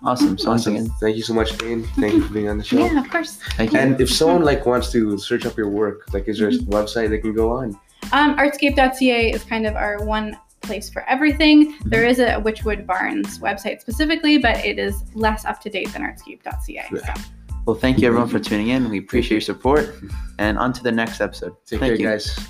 Awesome 0.02 0.38
so 0.38 0.50
once 0.50 0.62
Awesome. 0.62 0.74
again 0.76 0.90
Thank 1.00 1.16
you 1.16 1.22
so 1.22 1.34
much, 1.34 1.56
Dan. 1.58 1.82
Thank 2.00 2.14
you 2.14 2.22
for 2.22 2.32
being 2.32 2.48
on 2.48 2.58
the 2.58 2.64
show. 2.64 2.78
Yeah, 2.78 3.00
of 3.00 3.10
course. 3.10 3.36
thank 3.56 3.72
you 3.72 3.78
And 3.78 4.00
if 4.00 4.10
someone 4.10 4.42
like 4.44 4.64
wants 4.66 4.90
to 4.92 5.18
search 5.18 5.46
up 5.46 5.56
your 5.56 5.68
work, 5.68 6.12
like 6.12 6.28
is 6.28 6.38
there 6.38 6.48
a 6.48 6.52
website 6.52 7.08
they 7.10 7.18
can 7.18 7.34
go 7.34 7.50
on? 7.50 7.78
Um, 8.12 8.36
Artscape.ca 8.36 9.32
is 9.32 9.44
kind 9.44 9.66
of 9.66 9.74
our 9.76 10.04
one 10.04 10.36
place 10.62 10.88
for 10.90 11.02
everything. 11.08 11.76
There 11.84 12.04
is 12.04 12.18
a 12.18 12.40
Wychwood 12.40 12.86
Barns 12.86 13.38
website 13.38 13.80
specifically, 13.80 14.38
but 14.38 14.56
it 14.64 14.78
is 14.78 15.02
less 15.14 15.44
up 15.44 15.60
to 15.62 15.70
date 15.70 15.92
than 15.92 16.02
Artscape.ca. 16.02 16.84
So. 16.90 17.22
well 17.66 17.76
thank 17.76 17.98
you 17.98 18.08
everyone 18.08 18.28
for 18.28 18.38
tuning 18.38 18.68
in 18.68 18.88
we 18.88 18.98
appreciate 18.98 19.36
your 19.36 19.40
support 19.42 19.94
and 20.38 20.56
on 20.58 20.72
to 20.72 20.82
the 20.82 20.92
next 20.92 21.20
episode 21.20 21.54
Take 21.66 21.80
thank 21.80 21.90
care, 21.96 22.00
you 22.00 22.06
guys. 22.08 22.48